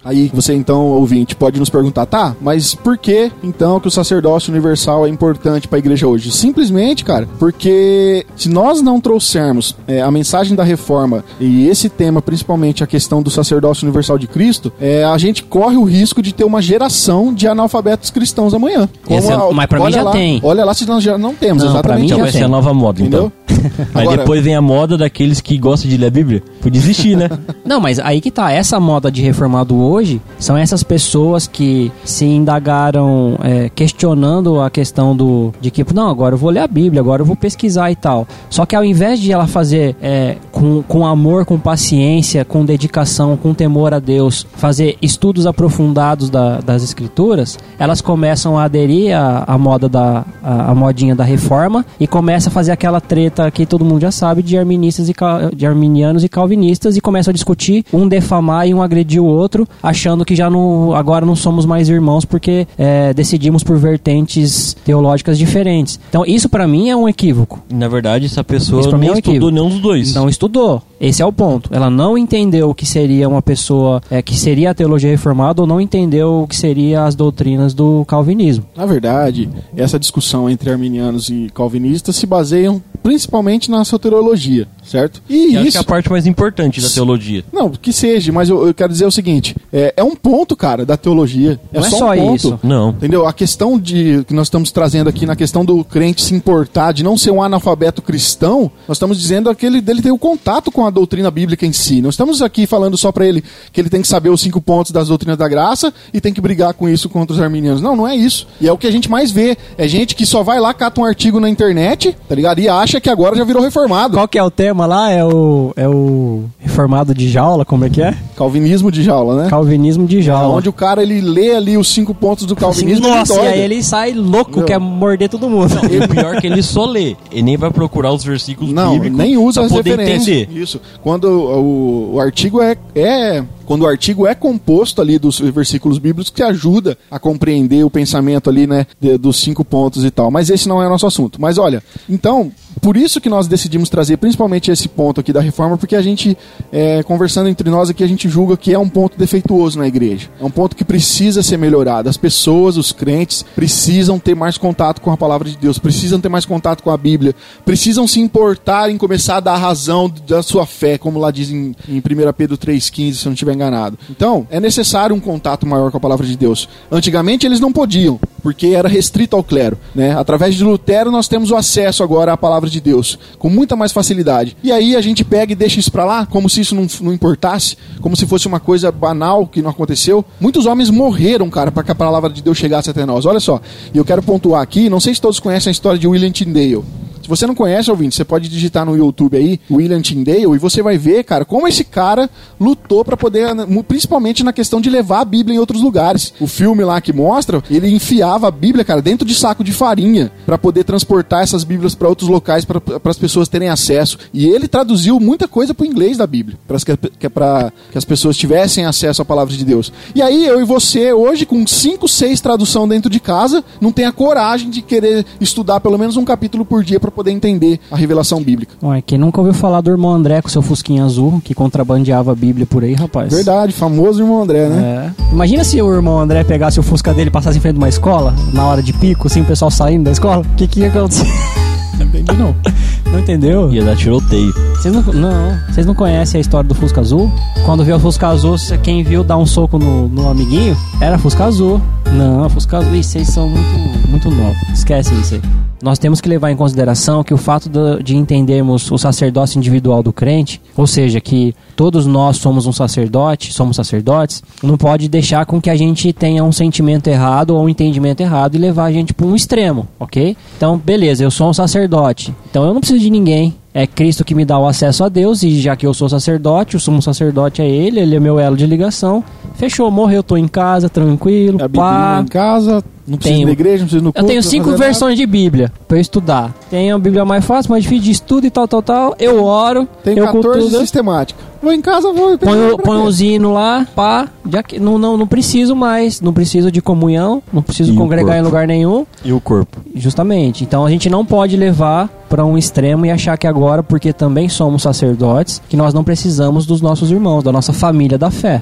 [0.04, 4.50] Aí você então, ouvinte, pode nos perguntar, tá, mas por que então que o sacerdócio
[4.52, 6.30] universal é importante para a igreja hoje?
[6.30, 12.20] Simplesmente, cara, porque se nós não trouxermos é, a mensagem da reforma e esse tema,
[12.20, 16.32] principalmente a questão do sacerdócio universal de Cristo, é, a gente corre o risco de
[16.34, 18.88] ter uma geração de analfabetos cristãos amanhã.
[19.08, 19.20] É-
[19.52, 20.40] mas pra mim já lá, tem.
[20.42, 22.08] Olha lá se nós já não temos, Não, pra mim exatamente.
[22.08, 22.40] já Então vai tem.
[22.40, 23.32] ser a nova moda, Entendeu?
[23.46, 23.54] então.
[23.94, 26.42] Mas Agora- depois vem a moda daqueles que gostam de ler a Bíblia.
[26.64, 27.28] Podia existir, né?
[27.64, 28.50] Não, mas aí que tá.
[28.50, 35.14] Essa moda de reformado hoje são essas pessoas que se indagaram é, questionando a questão
[35.14, 37.96] do de que, não, agora eu vou ler a Bíblia, agora eu vou pesquisar e
[37.96, 38.26] tal.
[38.48, 43.36] Só que ao invés de ela fazer é, com, com amor, com paciência, com dedicação,
[43.36, 49.44] com temor a Deus, fazer estudos aprofundados da- das escrituras, elas começam a aderir à,
[49.46, 53.66] à moda da a, a modinha da reforma e começa a fazer aquela treta que
[53.66, 55.14] todo mundo já sabe de arministas e
[55.54, 56.53] de arminianos e calvinistas
[56.96, 60.94] e começam a discutir um defamar e um agredir o outro, achando que já não
[60.94, 65.98] agora não somos mais irmãos porque é, decidimos por vertentes teológicas diferentes.
[66.08, 67.62] Então isso pra mim é um equívoco.
[67.72, 70.14] Na verdade, essa pessoa mim não é um estudou nenhum dos dois.
[70.14, 70.82] Não estudou.
[71.00, 71.68] Esse é o ponto.
[71.72, 75.66] Ela não entendeu o que seria uma pessoa é, que seria a teologia reformada ou
[75.66, 78.64] não entendeu o que seria as doutrinas do calvinismo.
[78.76, 85.22] Na verdade, essa discussão entre arminianos e calvinistas se baseiam principalmente na soteriologia, certo?
[85.28, 87.44] E Que acho que isso é a parte mais importante da teologia.
[87.52, 90.86] Não, que seja, mas eu, eu quero dizer o seguinte: é, é um ponto, cara,
[90.86, 91.60] da teologia.
[91.70, 92.36] É Não é só, só um ponto.
[92.36, 92.60] isso.
[92.62, 92.88] Não.
[92.90, 93.26] Entendeu?
[93.26, 97.04] A questão de que nós estamos trazendo aqui na questão do crente se importar, de
[97.04, 100.90] não ser um analfabeto cristão, nós estamos dizendo aquele dele ter o contato com a
[100.90, 102.00] doutrina bíblica em si.
[102.00, 104.92] Não estamos aqui falando só pra ele que ele tem que saber os cinco pontos
[104.92, 107.82] das doutrinas da graça e tem que brigar com isso contra os arminianos.
[107.82, 108.46] Não, não é isso.
[108.62, 109.58] E é o que a gente mais vê.
[109.76, 112.60] É gente que só vai lá, cata um artigo na internet, tá ligado?
[112.60, 114.14] E acha que agora já virou reformado.
[114.16, 115.10] Qual que é o tema lá?
[115.10, 118.14] É o, é o reformado de jaula, como é que é?
[118.36, 119.48] Calvinismo de jaula, né?
[119.50, 120.54] Calvinismo de jaula.
[120.56, 123.48] Onde o cara ele lê ali os cinco pontos do Assim, calvinismo nossa, e e
[123.48, 124.64] aí ele sai louco, Meu.
[124.66, 125.74] quer morder todo mundo.
[125.90, 127.16] E o pior é que ele só lê.
[127.30, 130.36] Ele nem vai procurar os versículos Não, bíblicos nem usa pra as poder referências.
[130.42, 130.60] entender.
[130.60, 130.80] Isso.
[131.02, 136.30] Quando o, o artigo é, é quando o artigo é composto ali dos versículos bíblicos
[136.30, 140.30] que ajuda a compreender o pensamento ali, né, de- dos cinco pontos e tal.
[140.30, 141.40] Mas esse não é nosso assunto.
[141.40, 145.76] Mas olha, então, por isso que nós decidimos trazer principalmente esse ponto aqui da reforma,
[145.78, 146.36] porque a gente,
[146.72, 150.28] é, conversando entre nós aqui, a gente julga que é um ponto defeituoso na igreja.
[150.40, 152.08] É um ponto que precisa ser melhorado.
[152.08, 156.28] As pessoas, os crentes, precisam ter mais contato com a palavra de Deus, precisam ter
[156.28, 160.66] mais contato com a Bíblia, precisam se importar em começar a dar razão da sua
[160.66, 162.02] fé, como lá diz em, em 1
[162.36, 163.98] Pedro 3,15, se eu não estiver enganado.
[164.10, 166.68] Então, é necessário um contato maior com a palavra de Deus.
[166.90, 169.78] Antigamente eles não podiam, porque era restrito ao clero.
[169.94, 170.16] Né?
[170.16, 173.92] Através de Lutero nós temos o acesso agora à palavra de Deus, com muita mais
[173.92, 174.56] facilidade.
[174.62, 177.12] E aí a gente pega e deixa isso pra lá, como se isso não, não
[177.12, 180.24] importasse, como se fosse uma coisa banal que não aconteceu.
[180.40, 183.24] Muitos homens morreram, cara, para que a palavra de Deus chegasse até nós.
[183.26, 183.60] Olha só,
[183.92, 186.82] e eu quero pontuar aqui, não sei se todos conhecem a história de William Tyndale.
[187.24, 190.82] Se você não conhece, ouvinte, você pode digitar no YouTube aí, William Tyndale, e você
[190.82, 192.28] vai ver, cara, como esse cara
[192.60, 193.48] lutou para poder,
[193.88, 196.34] principalmente na questão de levar a Bíblia em outros lugares.
[196.38, 200.30] O filme lá que mostra, ele enfiava a Bíblia, cara, dentro de saco de farinha
[200.44, 204.18] para poder transportar essas Bíblias para outros locais para as pessoas terem acesso.
[204.30, 206.76] E ele traduziu muita coisa para o inglês da Bíblia, para
[207.18, 209.90] que, pra, que as pessoas tivessem acesso à palavra de Deus.
[210.14, 214.04] E aí eu e você hoje com 5, 6 tradução dentro de casa, não tem
[214.04, 217.96] a coragem de querer estudar pelo menos um capítulo por dia para poder entender a
[217.96, 218.74] revelação bíblica.
[218.82, 222.34] Ué, quem nunca ouviu falar do irmão André com seu fusquinha azul, que contrabandeava a
[222.34, 223.32] Bíblia por aí, rapaz?
[223.32, 225.12] Verdade, famoso irmão André, né?
[225.20, 225.32] É.
[225.32, 227.88] Imagina se o irmão André pegasse o fusca dele e passasse em frente de uma
[227.88, 230.88] escola, na hora de pico, assim, o pessoal saindo da escola, o que, que ia
[230.88, 231.26] acontecer?
[231.98, 232.54] Não entendi não.
[233.12, 233.72] Não entendeu?
[233.72, 234.52] Ia dar tiroteio.
[234.76, 237.30] Vocês não, não, vocês não conhecem a história do Fusca Azul?
[237.64, 241.44] Quando vê o Fusca Azul, quem viu dar um soco no, no amiguinho, era Fusca
[241.44, 241.80] Azul.
[242.12, 244.56] Não, Fusca Azul, Ih, vocês são muito, muito novos.
[244.72, 245.42] Esquece isso aí.
[245.84, 250.02] Nós temos que levar em consideração que o fato de, de entendermos o sacerdócio individual
[250.02, 255.44] do crente, ou seja, que todos nós somos um sacerdote, somos sacerdotes, não pode deixar
[255.44, 258.92] com que a gente tenha um sentimento errado ou um entendimento errado e levar a
[258.92, 260.34] gente para um extremo, ok?
[260.56, 264.36] Então, beleza, eu sou um sacerdote, então eu não preciso de ninguém, é Cristo que
[264.36, 267.60] me dá o acesso a Deus, e já que eu sou sacerdote, o sumo sacerdote
[267.60, 269.22] é Ele, Ele é meu elo de ligação.
[269.56, 272.20] Fechou, morreu, tô em casa, tranquilo, A pá.
[272.22, 273.48] Em casa, não precisa Tenho.
[273.50, 274.84] igreja, não precisa no Eu culto, tenho não cinco fazer nada.
[274.86, 276.54] versões de Bíblia eu estudar.
[276.70, 279.14] Tenho a Bíblia mais fácil, mais difícil de estudo e tal, tal, tal.
[279.18, 281.40] Eu oro, Tem eu 14 cultuo, sistemática.
[281.64, 282.36] Vou em casa, vou.
[282.36, 286.70] Põe, põe os hinos lá, pá, já que não, não, não preciso mais, não preciso
[286.70, 289.80] de comunhão, não preciso E o congregar em lugar nenhum, E o corpo?
[289.94, 290.62] justamente.
[290.62, 294.46] Então a gente não pode levar para um extremo e achar que agora, porque também
[294.48, 298.60] somos sacerdotes, que nós não precisamos dos nossos irmãos, da nossa família da fé.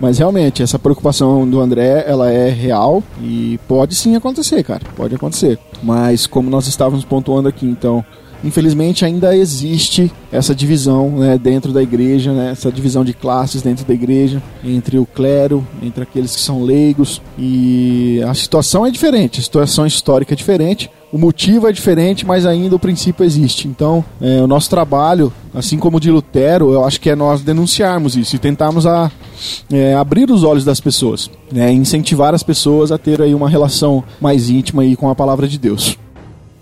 [0.00, 4.80] Mas realmente, essa preocupação do André, ela é real e pode sim acontecer, cara.
[4.96, 5.58] Pode acontecer.
[5.82, 8.02] Mas como nós estávamos pontuando aqui, então,
[8.44, 13.84] infelizmente ainda existe essa divisão né, dentro da igreja, né, essa divisão de classes dentro
[13.84, 17.20] da igreja, entre o clero, entre aqueles que são leigos.
[17.38, 20.90] E a situação é diferente, a situação histórica é diferente.
[21.12, 23.66] O motivo é diferente, mas ainda o princípio existe.
[23.66, 27.42] Então, é, o nosso trabalho, assim como o de Lutero, eu acho que é nós
[27.42, 29.10] denunciarmos isso e tentarmos a,
[29.72, 34.04] é, abrir os olhos das pessoas, né, incentivar as pessoas a ter aí uma relação
[34.20, 35.98] mais íntima aí com a palavra de Deus.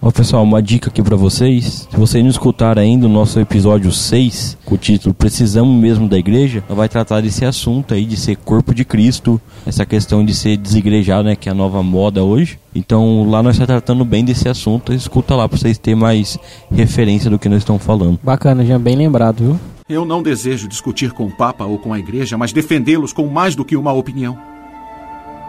[0.01, 1.89] Ó pessoal, uma dica aqui pra vocês.
[1.91, 6.17] Se vocês não escutaram ainda o nosso episódio 6, com o título Precisamos mesmo da
[6.17, 10.33] igreja, nós vai tratar desse assunto aí de ser corpo de Cristo, essa questão de
[10.35, 12.61] ser desigrejado, né, que é a nova moda hoje.
[12.73, 16.39] Então lá nós estamos tratando bem desse assunto, escuta lá pra vocês terem mais
[16.71, 18.21] referência do que nós estamos falando.
[18.23, 19.61] Bacana, já bem lembrado, viu?
[19.89, 23.57] Eu não desejo discutir com o Papa ou com a Igreja, mas defendê-los com mais
[23.57, 24.39] do que uma opinião.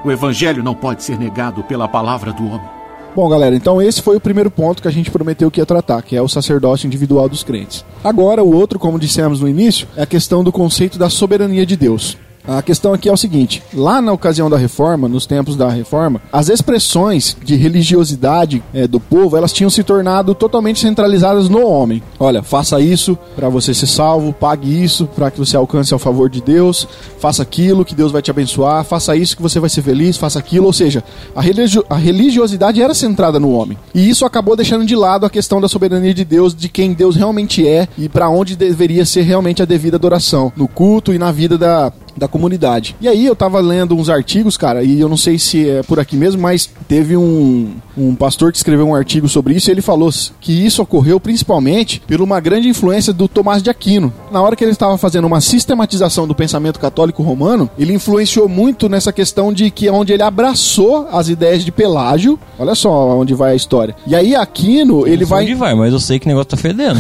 [0.04, 2.79] O Evangelho não pode ser negado pela palavra do homem.
[3.16, 6.02] Bom, galera, então esse foi o primeiro ponto que a gente prometeu que ia tratar,
[6.04, 7.84] que é o sacerdócio individual dos crentes.
[8.04, 11.76] Agora, o outro, como dissemos no início, é a questão do conceito da soberania de
[11.76, 12.18] Deus.
[12.50, 16.20] A questão aqui é o seguinte: lá na ocasião da reforma, nos tempos da reforma,
[16.34, 22.02] as expressões de religiosidade eh, do povo elas tinham se tornado totalmente centralizadas no homem.
[22.20, 26.28] Olha, faça isso para você ser salvo, pague isso para que você alcance ao favor
[26.28, 26.88] de Deus,
[27.20, 30.40] faça aquilo que Deus vai te abençoar, faça isso que você vai ser feliz, faça
[30.40, 30.66] aquilo.
[30.66, 31.04] Ou seja,
[31.36, 33.78] a, religio- a religiosidade era centrada no homem.
[33.94, 37.16] E isso acabou deixando de lado a questão da soberania de Deus, de quem Deus
[37.16, 41.32] realmente é e para onde deveria ser realmente a devida adoração, no culto e na
[41.32, 42.96] vida da, da comunidade.
[43.02, 46.00] E aí eu tava lendo uns artigos, cara, e eu não sei se é por
[46.00, 49.82] aqui mesmo, mas teve um, um pastor que escreveu um artigo sobre isso e ele
[49.82, 54.14] falou que isso ocorreu principalmente por uma grande influência do Tomás de Aquino.
[54.32, 58.90] Na hora que ele estava fazendo uma sistematização do pensamento católico romano, ele influenciou muito
[58.90, 63.54] nessa questão de que onde ele abraçou as ideias de Pelágio, olha só onde vai
[63.54, 63.96] a história.
[64.06, 67.00] E aí Aquino, ele vai Onde vai, mas eu sei que o negócio tá fedendo.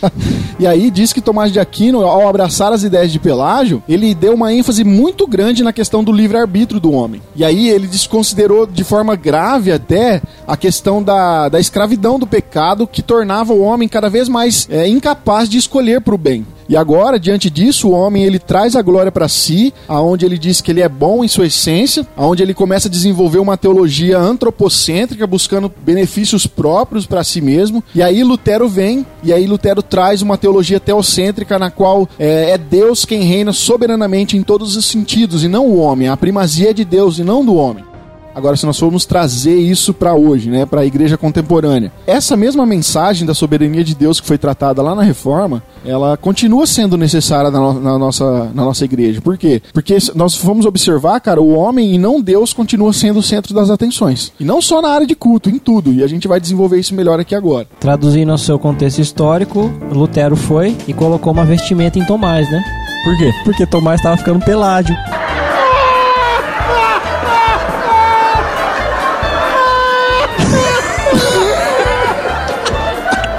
[0.58, 4.34] e aí diz que Tomás de Aquino, ao abraçar as ideias de Pelágio, ele deu
[4.34, 7.20] uma ênfase muito grande na questão do livre-arbítrio do homem.
[7.34, 12.86] E aí ele desconsiderou de forma grave até a questão da, da escravidão do pecado
[12.86, 16.46] que tornava o homem cada vez mais é, incapaz de escolher para o bem.
[16.68, 20.60] E agora, diante disso, o homem ele traz a glória para si, aonde ele diz
[20.60, 25.26] que ele é bom em sua essência, aonde ele começa a desenvolver uma teologia antropocêntrica,
[25.26, 27.82] buscando benefícios próprios para si mesmo.
[27.94, 32.58] E aí Lutero vem, e aí Lutero traz uma teologia teocêntrica na qual é, é
[32.58, 36.08] Deus quem reina soberanamente em todos os sentidos e não o homem.
[36.08, 37.93] A primazia é de Deus e não do homem.
[38.34, 42.66] Agora, se nós formos trazer isso para hoje, né, para a igreja contemporânea, essa mesma
[42.66, 47.50] mensagem da soberania de Deus que foi tratada lá na reforma, ela continua sendo necessária
[47.50, 49.20] na, no, na nossa, na nossa igreja.
[49.20, 49.62] Por quê?
[49.72, 53.70] Porque nós vamos observar, cara, o homem e não Deus continua sendo o centro das
[53.70, 54.32] atenções.
[54.40, 55.92] E não só na área de culto, em tudo.
[55.92, 57.66] E a gente vai desenvolver isso melhor aqui agora.
[57.78, 62.62] Traduzindo ao seu contexto histórico, Lutero foi e colocou uma vestimenta em Tomás, né?
[63.04, 63.30] Por quê?
[63.44, 64.96] Porque Tomás estava ficando peládio.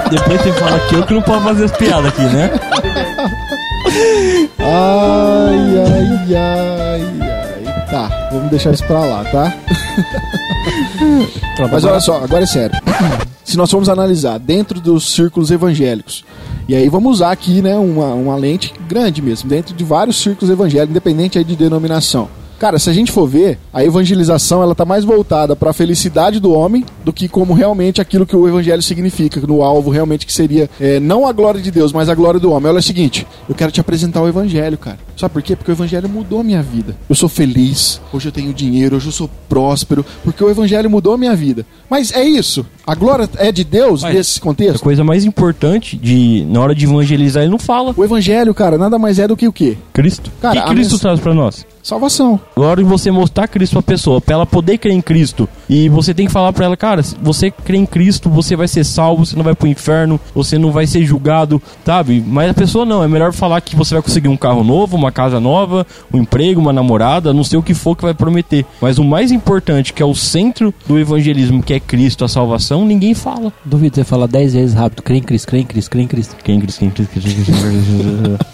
[0.09, 2.51] Depois você fala que eu que não posso fazer as piadas aqui, né?
[4.59, 7.85] Ai, ai, ai, ai.
[7.89, 9.53] Tá, vamos deixar isso pra lá, tá?
[11.71, 12.75] Mas olha só, agora é sério.
[13.43, 16.25] Se nós formos analisar dentro dos círculos evangélicos,
[16.67, 20.49] e aí vamos usar aqui né, uma, uma lente grande mesmo, dentro de vários círculos
[20.49, 22.27] evangélicos, independente aí de denominação.
[22.59, 26.39] Cara, se a gente for ver, a evangelização ela tá mais voltada para a felicidade
[26.39, 30.33] do homem do que como realmente aquilo que o evangelho significa, no alvo realmente que
[30.33, 32.69] seria é, não a glória de Deus, mas a glória do homem.
[32.69, 34.97] Olha é o seguinte, eu quero te apresentar o evangelho, cara.
[35.17, 35.55] Sabe por quê?
[35.55, 36.95] Porque o evangelho mudou a minha vida.
[37.09, 41.13] Eu sou feliz, hoje eu tenho dinheiro, hoje eu sou próspero, porque o evangelho mudou
[41.13, 41.65] a minha vida.
[41.89, 42.65] Mas é isso.
[42.85, 44.81] A glória é de Deus Mas nesse A contexto.
[44.83, 47.93] coisa mais importante de na hora de evangelizar ele não fala.
[47.95, 49.77] O evangelho, cara, nada mais é do que o quê?
[49.93, 50.31] Cristo.
[50.41, 51.65] Cara, o a que Cristo mens- traz pra nós?
[51.85, 52.39] Salvação.
[52.55, 55.47] Agora de você mostrar Cristo pra pessoa, pra ela poder crer em Cristo.
[55.69, 58.67] E você tem que falar pra ela, cara, se você crê em Cristo, você vai
[58.67, 62.23] ser salvo, você não vai pro inferno, você não vai ser julgado, sabe?
[62.25, 65.11] Mas a pessoa não, é melhor falar que você vai conseguir um carro novo, uma
[65.11, 68.65] casa nova, um emprego, uma namorada, não sei o que for que vai prometer.
[68.81, 72.83] Mas o mais importante, que é o centro do evangelismo, que é Cristo, a salvação,
[72.83, 73.53] ninguém fala.
[73.63, 75.03] Duvido você falar 10 vezes rápido.
[75.03, 76.35] Crê em Cristo, crê em Cristo, crê em Cristo.
[76.43, 78.45] Quem Cristo, quem Cristo, quem Cristo, quem Cristo.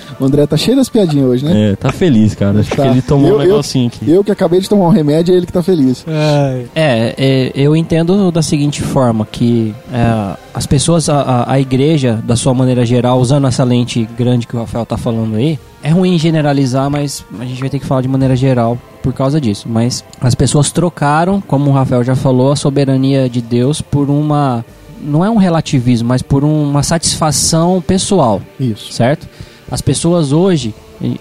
[0.18, 1.72] O André tá cheio das piadinhas hoje, né?
[1.72, 2.60] É, tá feliz, cara.
[2.60, 2.82] Acho Tá.
[2.84, 4.10] que ele tomou Eu- um negocinho aqui.
[4.10, 6.04] Eu que acabei de tomar um remédio, é ele que tá feliz.
[6.74, 12.18] É, é, eu entendo da seguinte forma, que é, as pessoas, a, a- a igreja,
[12.24, 15.90] da sua maneira geral, usando essa lente grande que o Rafael tá falando aí, é
[15.90, 19.66] ruim generalizar, mas a gente vai ter que falar de maneira geral por causa disso.
[19.68, 24.64] Mas as pessoas trocaram, como o Rafael já falou, a soberania de Deus por uma...
[25.00, 28.92] Não é um relativismo, mas por uma satisfação pessoal Isso.
[28.92, 29.28] certo?
[29.70, 31.16] As pessoas hoje, em,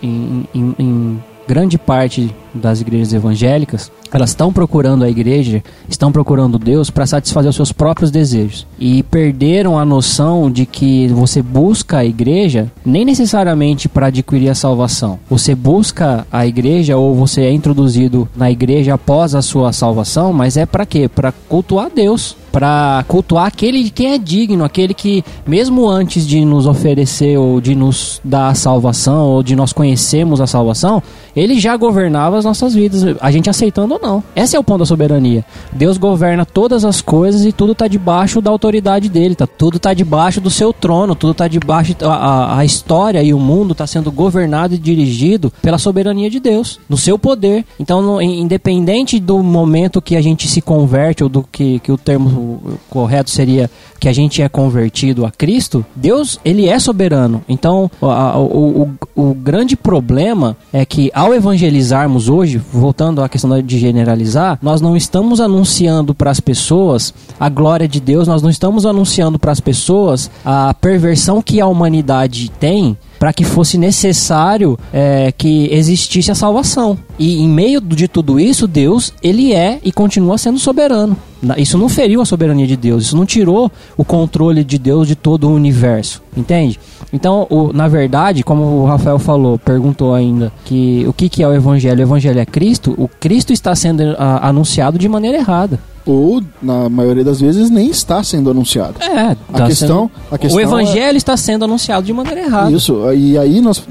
[0.53, 6.89] em- em- grande parte das igrejas evangélicas, elas estão procurando a igreja, estão procurando Deus
[6.89, 8.65] para satisfazer os seus próprios desejos.
[8.79, 14.55] E perderam a noção de que você busca a igreja nem necessariamente para adquirir a
[14.55, 15.19] salvação.
[15.29, 20.57] Você busca a igreja ou você é introduzido na igreja após a sua salvação, mas
[20.57, 21.07] é para quê?
[21.07, 26.45] Para cultuar Deus para cultuar aquele de quem é digno, aquele que, mesmo antes de
[26.45, 31.03] nos oferecer ou de nos dar a salvação, ou de nós conhecermos a salvação,
[31.35, 34.23] ele já governava as nossas vidas, a gente aceitando ou não.
[34.33, 35.43] Esse é o ponto da soberania.
[35.73, 39.45] Deus governa todas as coisas e tudo está debaixo da autoridade dele, tá?
[39.45, 41.93] tudo está debaixo do seu trono, tudo está debaixo.
[42.03, 46.79] A, a, história e o mundo está sendo governado e dirigido pela soberania de Deus,
[46.87, 47.65] no seu poder.
[47.77, 51.91] Então, no- in- independente do momento que a gente se converte, ou do que, que
[51.91, 52.44] o termo
[52.89, 57.41] correto seria que a gente é convertido a Cristo, Deus, ele é soberano.
[57.47, 63.61] Então, a- o, o, o grande problema é que ao evangelizarmos hoje, voltando à questão
[63.61, 68.49] de generalizar, nós não estamos anunciando para as pessoas a glória de Deus, nós não
[68.49, 74.77] estamos anunciando para as pessoas a perversão que a humanidade tem para que fosse necessário
[74.93, 76.97] é, que existisse a salvação.
[77.17, 81.15] E em meio de tudo isso, Deus, ele é e continua sendo soberano.
[81.57, 85.15] Isso não feriu a soberania de Deus, isso não tirou o controle de Deus de
[85.15, 86.79] todo o universo, entende?
[87.13, 91.47] Então, o- na verdade, como o Rafael falou, perguntou ainda que o que, que é
[91.47, 91.99] o evangelho?
[91.99, 92.93] O evangelho é Cristo?
[92.97, 95.79] O Cristo está sendo ah, anunciado de maneira errada.
[96.07, 98.93] Ou, na maioria das vezes, nem está sendo anunciado.
[99.01, 102.71] É, A tá questão, a questão o evangelho está sendo anunciado de maneira errada.
[102.71, 103.83] Isso, e aí nós,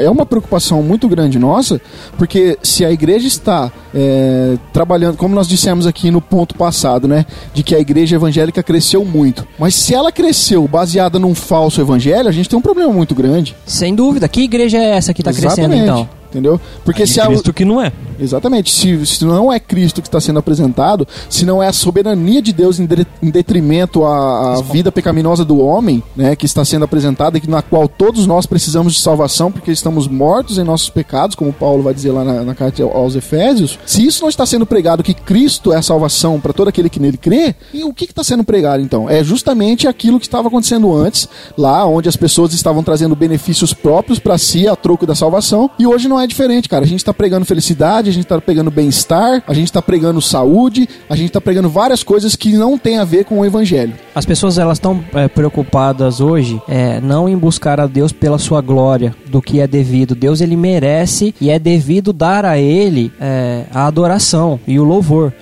[0.00, 1.80] é uma preocupação muito grande nossa,
[2.16, 7.24] porque se a igreja está é, trabalhando, como nós dissemos aqui no ponto passado, né,
[7.54, 12.28] de que a igreja evangélica cresceu muito, mas se ela cresceu baseada num falso evangelho,
[12.28, 13.56] a gente tem um problema muito grande.
[13.64, 14.28] Sem dúvida.
[14.28, 16.06] Que igreja é essa que está crescendo então?
[16.36, 16.60] Entendeu?
[16.84, 17.90] Porque Aí se a, Cristo que não é.
[18.20, 18.70] Exatamente.
[18.72, 22.52] Se, se não é Cristo que está sendo apresentado, se não é a soberania de
[22.52, 26.84] Deus em, de- em detrimento à, à vida pecaminosa do homem, né, que está sendo
[26.84, 31.34] apresentada e na qual todos nós precisamos de salvação porque estamos mortos em nossos pecados,
[31.36, 34.66] como Paulo vai dizer lá na, na carta aos Efésios, se isso não está sendo
[34.66, 38.06] pregado que Cristo é a salvação para todo aquele que nele crê, e o que
[38.06, 39.08] que está sendo pregado então?
[39.08, 44.18] É justamente aquilo que estava acontecendo antes, lá onde as pessoas estavam trazendo benefícios próprios
[44.18, 46.84] para si a troco da salvação, e hoje não é diferente, cara.
[46.84, 50.88] A gente está pregando felicidade, a gente está pregando bem-estar, a gente está pregando saúde,
[51.08, 53.94] a gente está pregando várias coisas que não tem a ver com o evangelho.
[54.14, 58.60] As pessoas elas estão é, preocupadas hoje é, não em buscar a Deus pela sua
[58.60, 60.14] glória, do que é devido.
[60.14, 65.32] Deus ele merece e é devido dar a ele é, a adoração e o louvor.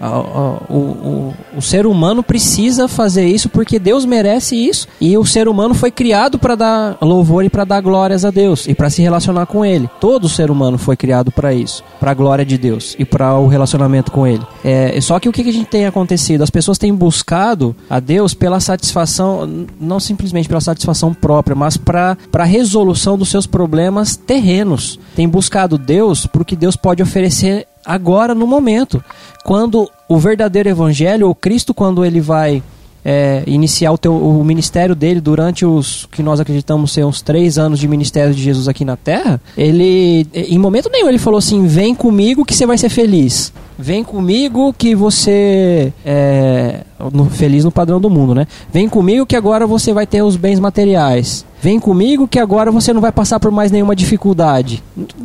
[0.68, 5.47] O, o- o ser humano precisa fazer isso porque Deus merece isso e o ser
[5.49, 9.03] humano foi criado para dar louvor e para dar glórias a Deus e para se
[9.03, 9.89] relacionar com Ele.
[10.01, 13.46] Todo ser humano foi criado para isso, para a glória de Deus e para o
[13.46, 14.44] relacionamento com Ele.
[14.64, 16.42] É, só que o que a gente tem acontecido?
[16.42, 22.16] As pessoas têm buscado a Deus pela satisfação, não simplesmente pela satisfação própria, mas para
[22.32, 24.98] a resolução dos seus problemas terrenos.
[25.14, 29.02] Tem buscado Deus por que Deus pode oferecer agora no momento.
[29.44, 32.62] Quando o verdadeiro evangelho, ou Cristo, quando ele vai
[33.05, 37.59] é, iniciar o, teu, o ministério dele durante os que nós acreditamos ser uns três
[37.59, 41.66] anos de ministério de Jesus aqui na Terra, ele, em momento nenhum, ele falou assim:
[41.66, 43.52] vem comigo que você vai ser feliz.
[43.76, 46.80] Vem comigo que você é
[47.12, 48.46] no- feliz no padrão do mundo, né?
[48.72, 51.44] Vem comigo que agora você vai ter os bens materiais.
[51.61, 54.82] Vem comigo que agora você não vai passar por mais nenhuma dificuldade.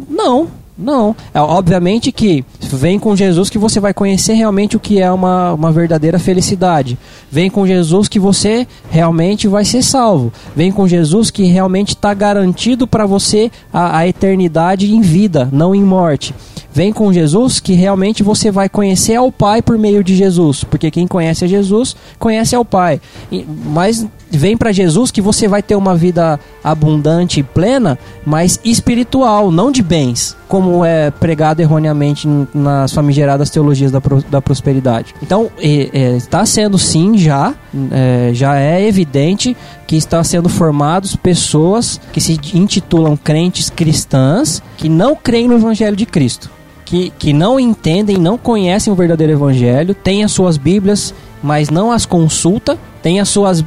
[0.10, 0.48] Não,
[0.80, 1.16] não.
[1.34, 5.54] É, obviamente que vem com Jesus que você vai conhecer realmente o que é uma,
[5.54, 6.98] uma verdadeira felicidade.
[7.30, 10.32] Vem com Jesus que você realmente vai ser salvo.
[10.56, 15.76] Vem com Jesus que realmente está garantido para você a, a eternidade em vida, não
[15.76, 16.34] em morte.
[16.72, 20.92] Vem com Jesus que realmente você vai conhecer ao Pai por meio de Jesus, porque
[20.92, 23.02] quem conhece a Jesus conhece ao Pai.
[23.66, 29.52] Mas vem para Jesus que você vai ter uma vida abundante e plena, mas espiritual,
[29.52, 35.16] não de bens, como é pregado erroneamente nas famigeradas teologias da, pro- da prosperidade.
[35.24, 37.54] Então, está sendo sim já,
[37.92, 39.56] é, já é evidente
[39.88, 45.96] que está sendo formados pessoas que se intitulam crentes cristãs que não creem no Evangelho
[45.96, 46.50] de Cristo
[46.84, 51.92] que, que não entendem, não conhecem o verdadeiro evangelho, têm as suas Bíblias, mas não
[51.92, 53.64] as consulta, tem as suas,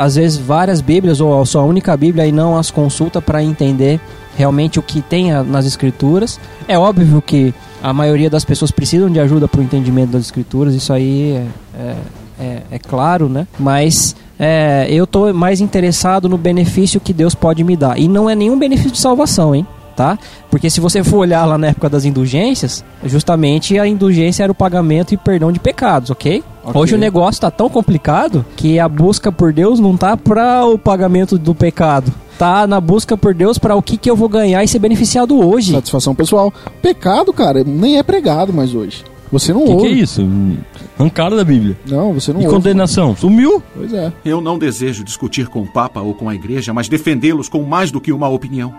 [0.00, 4.00] às vezes, várias Bíblias ou a sua única Bíblia e não as consulta para entender
[4.36, 6.38] realmente o que tem nas Escrituras.
[6.68, 10.74] É óbvio que a maioria das pessoas precisam de ajuda para o entendimento das Escrituras,
[10.74, 11.46] isso aí é,
[11.78, 11.96] é,
[12.40, 13.46] é- é claro, né?
[13.58, 17.98] Mas é, eu estou mais interessado no benefício que Deus pode me dar.
[17.98, 19.66] E não é nenhum benefício de salvação, hein?
[19.96, 20.18] Tá?
[20.50, 24.54] Porque se você for olhar lá na época das indulgências, justamente a indulgência era o
[24.54, 26.42] pagamento e perdão de pecados, ok?
[26.64, 26.82] Ok.
[26.82, 30.76] Hoje o negócio tá tão complicado que a busca por Deus não tá para o
[30.76, 32.12] pagamento do pecado.
[32.38, 35.38] Tá na busca por Deus para o que, que eu vou ganhar e ser beneficiado
[35.38, 35.72] hoje.
[35.72, 36.52] Satisfação pessoal.
[36.82, 39.04] Pecado, cara, nem é pregado mais hoje.
[39.30, 39.88] Você não O que, ouve.
[39.88, 40.28] que é isso?
[40.98, 41.76] Arrancada da Bíblia.
[41.86, 42.56] Não, você não E ouve.
[42.56, 43.16] condenação?
[43.16, 43.62] Sumiu?
[43.74, 44.12] Pois é.
[44.24, 47.90] Eu não desejo discutir com o Papa ou com a Igreja, mas defendê-los com mais
[47.90, 48.72] do que uma opinião.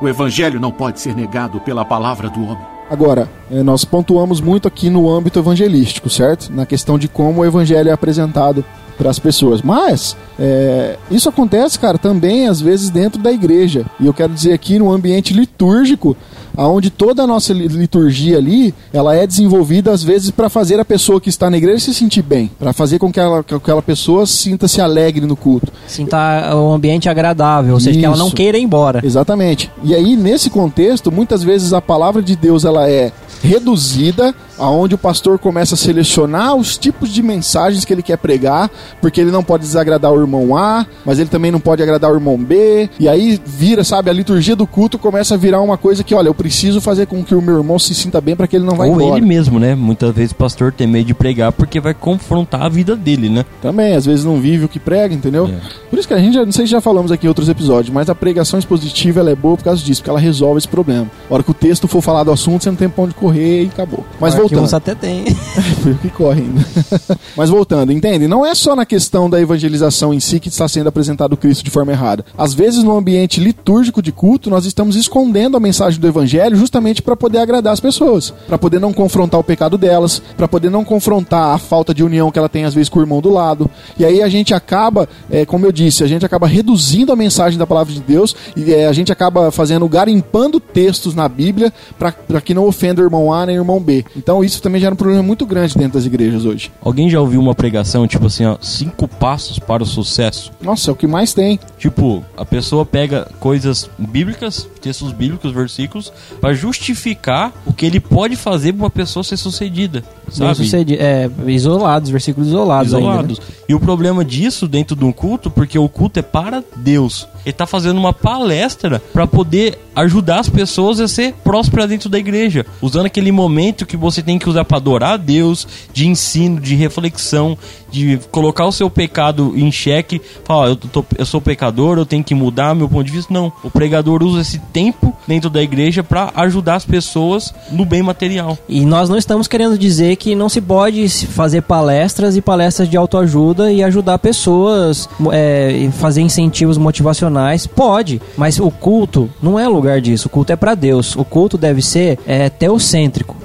[0.00, 2.58] O Evangelho não pode ser negado pela palavra do homem.
[2.90, 6.52] Agora, eh, nós pontuamos muito aqui no âmbito evangelístico, certo?
[6.52, 8.64] Na questão de como o evangelho é apresentado
[8.96, 9.62] para as pessoas.
[9.62, 13.84] Mas é, isso acontece, cara, também às vezes dentro da igreja.
[14.00, 16.16] E eu quero dizer aqui no ambiente litúrgico,
[16.56, 20.84] aonde toda a nossa li- liturgia ali, ela é desenvolvida às vezes para fazer a
[20.86, 23.82] pessoa que está na igreja se sentir bem, para fazer com que ela- que aquela
[23.82, 25.70] pessoa sinta-se alegre no culto.
[25.86, 26.16] Sinta
[26.56, 28.36] o ambiente agradável, ou seja, que ela não Isso.
[28.36, 29.02] queira ir embora.
[29.04, 29.70] Exatamente.
[29.84, 34.98] E aí, nesse contexto, muitas vezes a palavra de Deus ela é reduzida, aonde o
[34.98, 38.70] pastor começa a selecionar os tipos de mensagens que ele quer pregar,
[39.00, 42.14] porque ele não pode desagradar o irmão A, mas ele também não pode agradar o
[42.14, 42.88] irmão B.
[42.98, 46.28] E aí vira, sabe, a liturgia do culto começa a virar uma coisa que, olha,
[46.28, 48.76] eu preciso fazer com que o meu irmão se sinta bem para que ele não
[48.76, 49.18] vá Ou embora.
[49.18, 49.74] ele mesmo, né?
[49.74, 53.44] Muitas vezes o pastor tem medo de pregar porque vai confrontar a vida dele, né?
[53.60, 55.46] Também, às vezes não vive o que prega, entendeu?
[55.46, 55.86] É.
[55.90, 57.92] Por isso que a gente, já, não sei se já falamos aqui em outros episódios,
[57.92, 61.10] mas a pregação expositiva ela é boa por causa disso, porque ela resolve esse problema.
[61.30, 63.64] A hora que o texto for falar do assunto, você não tem pra onde correr.
[63.64, 64.04] e acabou.
[64.20, 64.62] Mas que voltando.
[64.62, 65.24] uns até tem.
[65.82, 66.66] Foi o que corre ainda.
[67.36, 68.26] Mas voltando, entende?
[68.26, 71.70] Não é só na questão da evangelização em si que está sendo apresentado Cristo de
[71.70, 72.24] forma errada.
[72.36, 77.02] Às vezes, no ambiente litúrgico de culto, nós estamos escondendo a mensagem do evangelho justamente
[77.02, 80.84] para poder agradar as pessoas, para poder não confrontar o pecado delas, para poder não
[80.84, 83.70] confrontar a falta de união que ela tem às vezes com o irmão do lado.
[83.98, 87.58] E aí a gente acaba, é, como eu disse, a gente acaba reduzindo a mensagem
[87.58, 92.40] da palavra de Deus e é, a gente acaba fazendo garimpando textos na Bíblia para
[92.40, 94.04] que não ofenda o irmão A nem irmão B.
[94.16, 96.70] Então isso também gera um problema muito grande dentro das igrejas hoje.
[96.80, 100.52] Alguém já ouviu uma pregação, tipo assim, ó, cinco passos para o sucesso?
[100.60, 101.58] Nossa, é o que mais tem.
[101.78, 108.36] Tipo, a pessoa pega coisas bíblicas, textos bíblicos, versículos, para justificar o que ele pode
[108.36, 110.54] fazer pra uma pessoa ser sucedida, sabe?
[110.54, 111.02] sucedido.
[111.02, 113.06] É, isolados, versículos isolados, ainda.
[113.06, 113.12] né?
[113.12, 113.40] isolados.
[113.68, 117.26] E o problema disso dentro de um culto, porque o culto é para Deus.
[117.44, 122.18] Ele tá fazendo uma palestra para poder ajudar as pessoas a ser prósperas dentro da
[122.18, 126.60] igreja, usando aquele momento que você tem que usar para adorar a Deus, de ensino,
[126.60, 127.56] de reflexão,
[127.90, 132.22] de colocar o seu pecado em xeque, falar, eu, tô- eu sou pecador, eu tenho
[132.24, 133.32] que mudar meu ponto de vista.
[133.32, 138.02] Não, o pregador usa esse tempo dentro da igreja para ajudar as pessoas no bem
[138.02, 138.58] material.
[138.68, 142.96] E nós não estamos querendo dizer que não se pode fazer palestras e palestras de
[142.96, 147.66] autoajuda e ajudar pessoas, é, fazer incentivos motivacionais.
[147.66, 150.26] Pode, mas o culto não é lugar disso.
[150.26, 151.14] O culto é para Deus.
[151.16, 152.48] O culto deve ser é,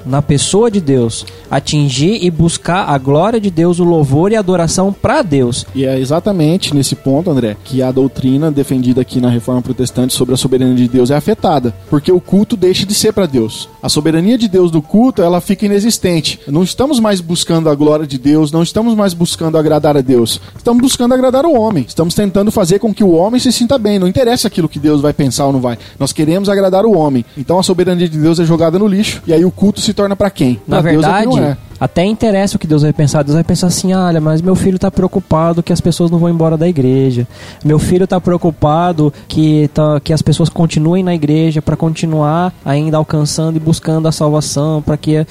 [0.06, 1.26] na pessoa de Deus.
[1.50, 5.66] Atingir e buscar a glória de Deus, o louvor e a adoração para Deus.
[5.74, 10.34] E é exatamente nesse ponto, André, que a doutrina defendida aqui na Reforma Protestante sobre
[10.34, 13.68] a soberania de Deus é afetada, porque o culto deixa de ser para Deus.
[13.82, 16.40] A soberania de Deus do culto, ela fica inexistente.
[16.48, 20.40] Não estamos mais buscando a glória de Deus, não estamos mais buscando agradar a Deus.
[20.56, 21.84] Estamos buscando agradar o homem.
[21.86, 23.98] Estamos tentando fazer com que o homem se sinta bem.
[23.98, 25.76] Não interessa aquilo que Deus vai pensar ou não vai.
[25.98, 27.24] Nós queremos agradar o homem.
[27.36, 30.14] Então a soberania de Deus é jogada no lixo e aí o culto se torna
[30.16, 30.60] para quem?
[30.66, 31.56] Na Deus é que verdade, não é.
[31.84, 33.22] Até interessa o que Deus vai pensar.
[33.22, 36.28] Deus vai pensar assim: olha, mas meu filho está preocupado que as pessoas não vão
[36.30, 37.26] embora da igreja.
[37.64, 42.96] Meu filho está preocupado que, tá, que as pessoas continuem na igreja para continuar ainda
[42.96, 45.26] alcançando e buscando a salvação, para que,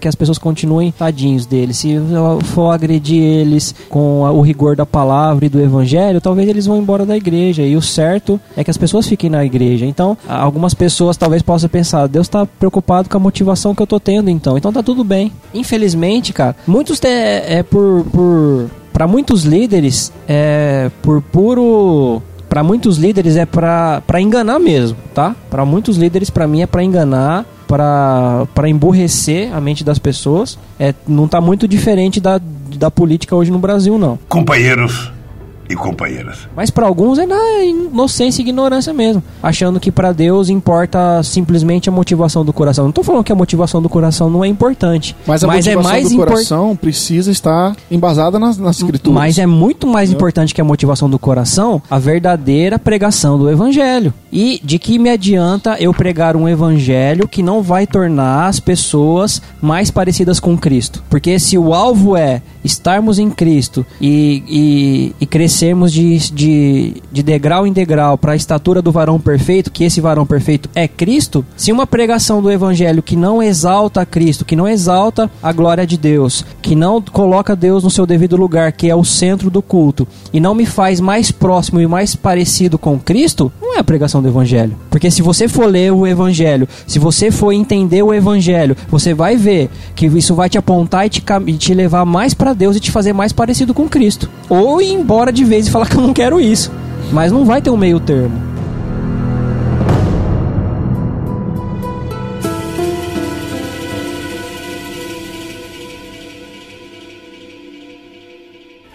[0.00, 1.78] que as pessoas continuem tadinhos deles.
[1.78, 6.48] Se eu for agredir eles com a- o rigor da palavra e do evangelho, talvez
[6.48, 7.62] eles vão embora da igreja.
[7.62, 9.86] E o certo é que as pessoas fiquem na igreja.
[9.86, 13.98] Então, algumas pessoas talvez possam pensar: Deus está preocupado com a motivação que eu tô
[14.00, 14.56] tendo, então.
[14.58, 15.32] Então tá tudo bem.
[15.74, 18.04] Infelizmente, cara, muitos te- é por.
[18.12, 22.20] por para muitos líderes, é por puro.
[22.48, 25.34] Para muitos líderes é pra enganar mesmo, tá?
[25.48, 30.58] Para muitos líderes, pra mim, é pra enganar, pra emburrecer a mente das pessoas.
[30.78, 32.40] É, não tá muito diferente da,
[32.76, 34.18] da política hoje no Brasil, não.
[34.28, 35.12] Companheiros
[35.70, 36.48] e companheiras.
[36.54, 41.88] Mas para alguns é na inocência e ignorância mesmo, achando que para Deus importa simplesmente
[41.88, 42.84] a motivação do coração.
[42.84, 45.82] Não tô falando que a motivação do coração não é importante, Mas a é motivação
[45.82, 49.14] mais do coração precisa estar embasada nas, nas escrituras.
[49.14, 54.12] Mas é muito mais importante que a motivação do coração a verdadeira pregação do evangelho.
[54.32, 59.42] E de que me adianta eu pregar um evangelho que não vai tornar as pessoas
[59.60, 61.02] mais parecidas com Cristo?
[61.10, 65.26] Porque se o alvo é estarmos em Cristo e, e, e
[65.60, 70.00] crescermos de, de, de degrau em degrau para a estatura do varão perfeito, que esse
[70.00, 74.66] varão perfeito é Cristo, se uma pregação do evangelho que não exalta Cristo, que não
[74.66, 78.96] exalta a glória de Deus, que não coloca Deus no seu devido lugar, que é
[78.96, 83.52] o centro do culto, e não me faz mais próximo e mais parecido com Cristo,
[83.60, 84.76] não é a pregação do evangelho.
[84.88, 89.36] Porque se você for ler o evangelho, se você for entender o evangelho, você vai
[89.36, 92.80] ver que isso vai te apontar e te, e te levar mais para Deus e
[92.80, 94.30] te fazer mais parecido com Cristo.
[94.48, 96.70] Ou ir embora de vez e falar que eu não quero isso.
[97.12, 98.50] Mas não vai ter um meio termo.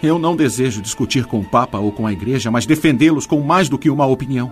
[0.02, 3.68] Eu não desejo discutir com o Papa ou com a Igreja, mas defendê-los com mais
[3.68, 4.50] do que uma opinião.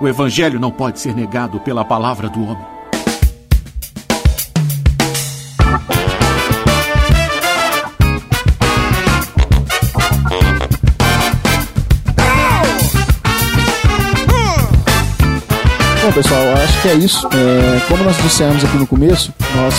[0.00, 2.79] O Evangelho não pode ser negado pela palavra do homem.
[16.10, 17.28] Bom, pessoal, eu acho que é isso.
[17.28, 19.74] É, como nós dissemos aqui no começo, nós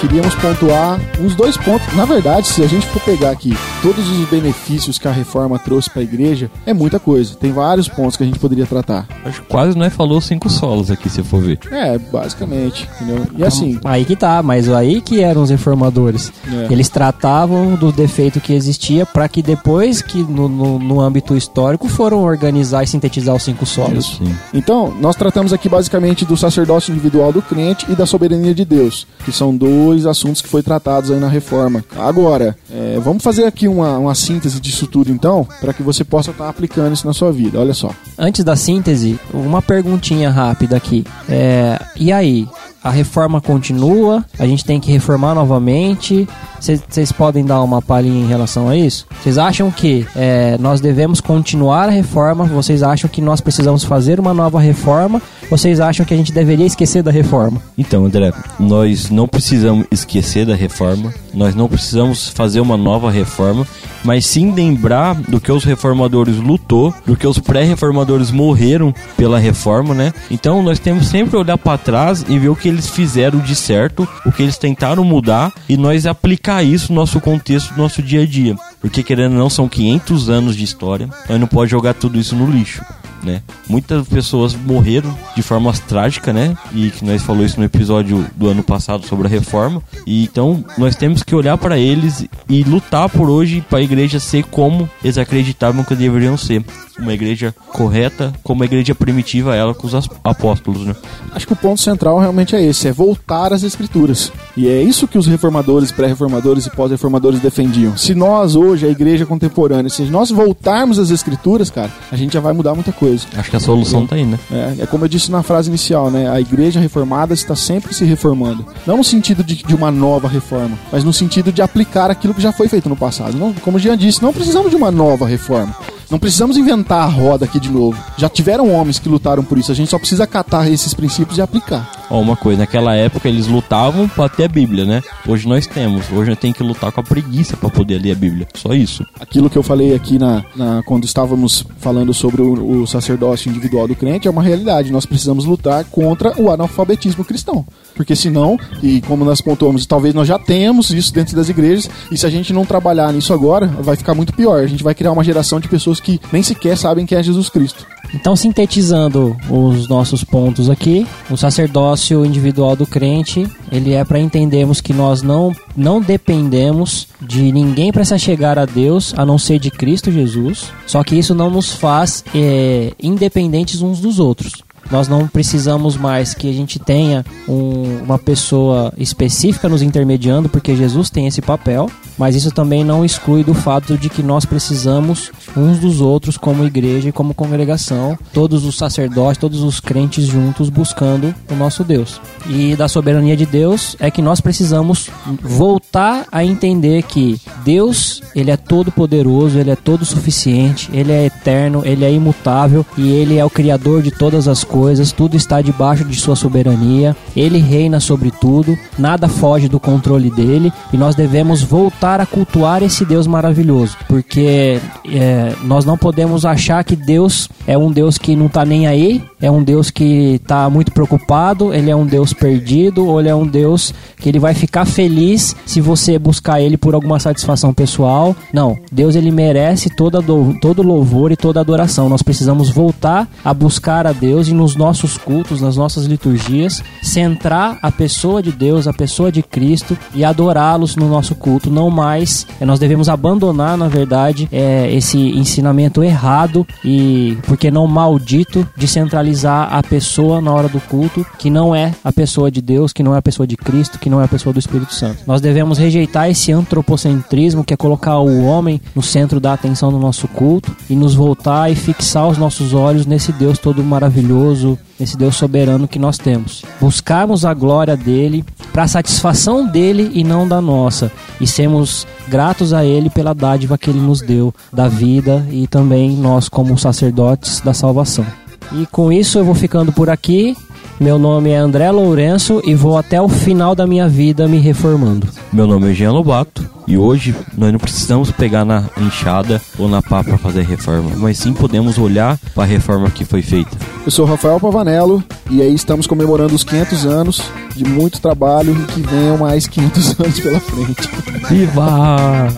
[0.00, 1.92] queríamos pontuar uns dois pontos.
[1.96, 5.90] Na verdade, se a gente for pegar aqui todos os benefícios que a reforma trouxe
[5.90, 7.34] para a igreja, é muita coisa.
[7.34, 9.08] Tem vários pontos que a gente poderia tratar.
[9.24, 11.58] Acho que quase não é falou cinco solos aqui, se for ver.
[11.72, 13.26] É, basicamente, entendeu?
[13.36, 16.32] E assim, Aí que tá, mas aí que eram os reformadores.
[16.52, 16.72] É.
[16.72, 21.88] Eles tratavam do defeito que existia para que depois que no, no, no âmbito histórico
[21.88, 24.18] foram organizar e sintetizar os cinco solos.
[24.18, 24.32] Sim.
[24.52, 29.06] Então, nós tratamos aqui basicamente do sacerdócio individual do crente e da soberania de Deus,
[29.24, 31.84] que são dois assuntos que foi tratados aí na reforma.
[31.96, 36.30] Agora, é, vamos fazer aqui uma, uma síntese disso tudo então, para que você possa
[36.30, 37.58] estar tá aplicando isso na sua vida.
[37.58, 37.90] Olha só.
[38.18, 41.04] Antes da síntese, uma perguntinha rápida aqui.
[41.28, 42.46] É, e aí?
[42.84, 46.28] A reforma continua, a gente tem que reformar novamente.
[46.60, 49.06] Vocês podem dar uma palhinha em relação a isso?
[49.22, 52.44] Vocês acham que é, nós devemos continuar a reforma?
[52.44, 55.20] Vocês acham que nós precisamos fazer uma nova reforma?
[55.48, 57.60] Vocês acham que a gente deveria esquecer da reforma?
[57.76, 63.66] Então, André, nós não precisamos esquecer da reforma, nós não precisamos fazer uma nova reforma,
[64.04, 69.94] mas sim lembrar do que os reformadores lutou, do que os pré-reformadores morreram pela reforma,
[69.94, 70.12] né?
[70.30, 74.06] Então nós temos sempre olhar para trás e ver o que eles fizeram de certo,
[74.24, 78.22] o que eles tentaram mudar e nós aplicar isso no nosso contexto, no nosso dia
[78.22, 78.56] a dia.
[78.80, 82.36] Porque querendo ou não, são 500 anos de história, nós não pode jogar tudo isso
[82.36, 82.82] no lixo
[83.24, 83.42] né?
[83.68, 86.56] Muitas pessoas morreram de formas trágicas, né?
[86.72, 89.82] E que nós falou isso no episódio do ano passado sobre a reforma.
[90.06, 94.20] E então nós temos que olhar para eles e lutar por hoje para a igreja
[94.20, 96.64] ser como eles acreditavam que deveriam ser
[96.98, 100.94] uma igreja correta, como a igreja primitiva ela com os apóstolos, né?
[101.32, 104.32] Acho que o ponto central realmente é esse, é voltar às escrituras.
[104.56, 107.96] E é isso que os reformadores, pré-reformadores e pós-reformadores defendiam.
[107.96, 112.40] Se nós hoje, a igreja contemporânea, se nós voltarmos às escrituras, cara, a gente já
[112.40, 113.26] vai mudar muita coisa.
[113.36, 114.38] Acho que a solução tá aí, né?
[114.50, 116.30] É, é como eu disse na frase inicial, né?
[116.30, 118.64] A igreja reformada está sempre se reformando.
[118.86, 122.40] Não no sentido de, de uma nova reforma, mas no sentido de aplicar aquilo que
[122.40, 123.36] já foi feito no passado.
[123.36, 125.74] Não, como o Jean disse, não precisamos de uma nova reforma.
[126.10, 127.98] Não precisamos inventar a roda aqui de novo.
[128.16, 129.72] Já tiveram homens que lutaram por isso.
[129.72, 131.90] A gente só precisa catar esses princípios e aplicar.
[132.10, 135.02] Ó, uma coisa, naquela época eles lutavam para ter a Bíblia, né?
[135.26, 136.10] Hoje nós temos.
[136.10, 138.46] Hoje nós temos que lutar com a preguiça para poder ler a Bíblia.
[138.54, 139.04] Só isso.
[139.18, 143.88] Aquilo que eu falei aqui na, na quando estávamos falando sobre o, o sacerdócio individual
[143.88, 144.92] do crente é uma realidade.
[144.92, 147.64] Nós precisamos lutar contra o analfabetismo cristão.
[147.94, 152.16] Porque senão, e como nós pontuamos, talvez nós já tenhamos isso dentro das igrejas, e
[152.16, 154.60] se a gente não trabalhar nisso agora, vai ficar muito pior.
[154.60, 157.48] A gente vai criar uma geração de pessoas que nem sequer sabem quem é Jesus
[157.48, 157.86] Cristo.
[158.14, 164.80] Então, sintetizando os nossos pontos aqui, o sacerdócio individual do crente, ele é para entendermos
[164.80, 169.58] que nós não, não dependemos de ninguém para se chegar a Deus, a não ser
[169.58, 170.70] de Cristo Jesus.
[170.86, 174.62] Só que isso não nos faz é, independentes uns dos outros.
[174.90, 180.76] Nós não precisamos mais que a gente tenha um, uma pessoa específica nos intermediando, porque
[180.76, 185.32] Jesus tem esse papel, mas isso também não exclui do fato de que nós precisamos
[185.56, 190.68] uns dos outros como igreja e como congregação, todos os sacerdotes, todos os crentes juntos
[190.68, 192.20] buscando o nosso Deus.
[192.46, 195.08] E da soberania de Deus é que nós precisamos
[195.42, 201.26] voltar a entender que Deus, ele é todo poderoso, ele é todo suficiente, ele é
[201.26, 204.73] eterno, ele é imutável e ele é o criador de todas as coisas,
[205.16, 210.72] tudo está debaixo de sua soberania, ele reina sobre tudo, nada foge do controle dele
[210.92, 216.82] e nós devemos voltar a cultuar esse Deus maravilhoso, porque é, nós não podemos achar
[216.82, 220.68] que Deus é um Deus que não está nem aí, é um Deus que está
[220.70, 224.54] muito preocupado, ele é um Deus perdido ou ele é um Deus que ele vai
[224.54, 228.34] ficar feliz se você buscar ele por alguma satisfação pessoal.
[228.52, 232.08] Não, Deus ele merece toda do, todo louvor e toda adoração.
[232.08, 237.78] Nós precisamos voltar a buscar a Deus e nos nossos cultos, nas nossas liturgias, centrar
[237.82, 241.70] a pessoa de Deus, a pessoa de Cristo e adorá-los no nosso culto.
[241.70, 247.86] Não mais, é, nós devemos abandonar, na verdade, é, esse ensinamento errado e, porque não
[247.86, 252.62] maldito, de centralizar a pessoa na hora do culto, que não é a pessoa de
[252.62, 254.94] Deus, que não é a pessoa de Cristo, que não é a pessoa do Espírito
[254.94, 255.22] Santo.
[255.26, 259.98] Nós devemos rejeitar esse antropocentrismo, que é colocar o homem no centro da atenção do
[259.98, 264.53] nosso culto e nos voltar e fixar os nossos olhos nesse Deus todo maravilhoso,
[264.98, 266.62] nesse Deus soberano que nós temos.
[266.80, 272.72] Buscarmos a glória dele para a satisfação dele e não da nossa, e sermos gratos
[272.72, 277.60] a ele pela dádiva que ele nos deu da vida e também nós como sacerdotes
[277.60, 278.26] da salvação.
[278.74, 280.56] E com isso eu vou ficando por aqui.
[281.00, 285.28] Meu nome é André Lourenço e vou até o final da minha vida me reformando.
[285.52, 290.00] Meu nome é Jean Lobato e hoje nós não precisamos pegar na enxada ou na
[290.00, 293.76] pá para fazer reforma, mas sim podemos olhar para a reforma que foi feita.
[294.04, 297.42] Eu sou Rafael Pavanello e aí estamos comemorando os 500 anos
[297.74, 301.08] de muito trabalho e que venham mais 500 anos pela frente.
[301.48, 302.48] Viva!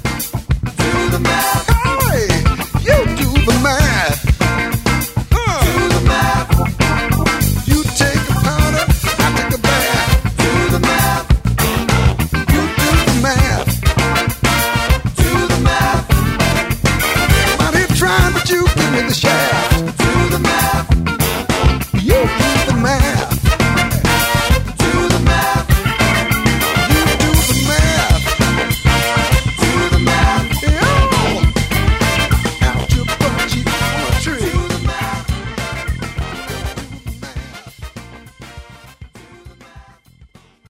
[19.08, 19.45] the shade.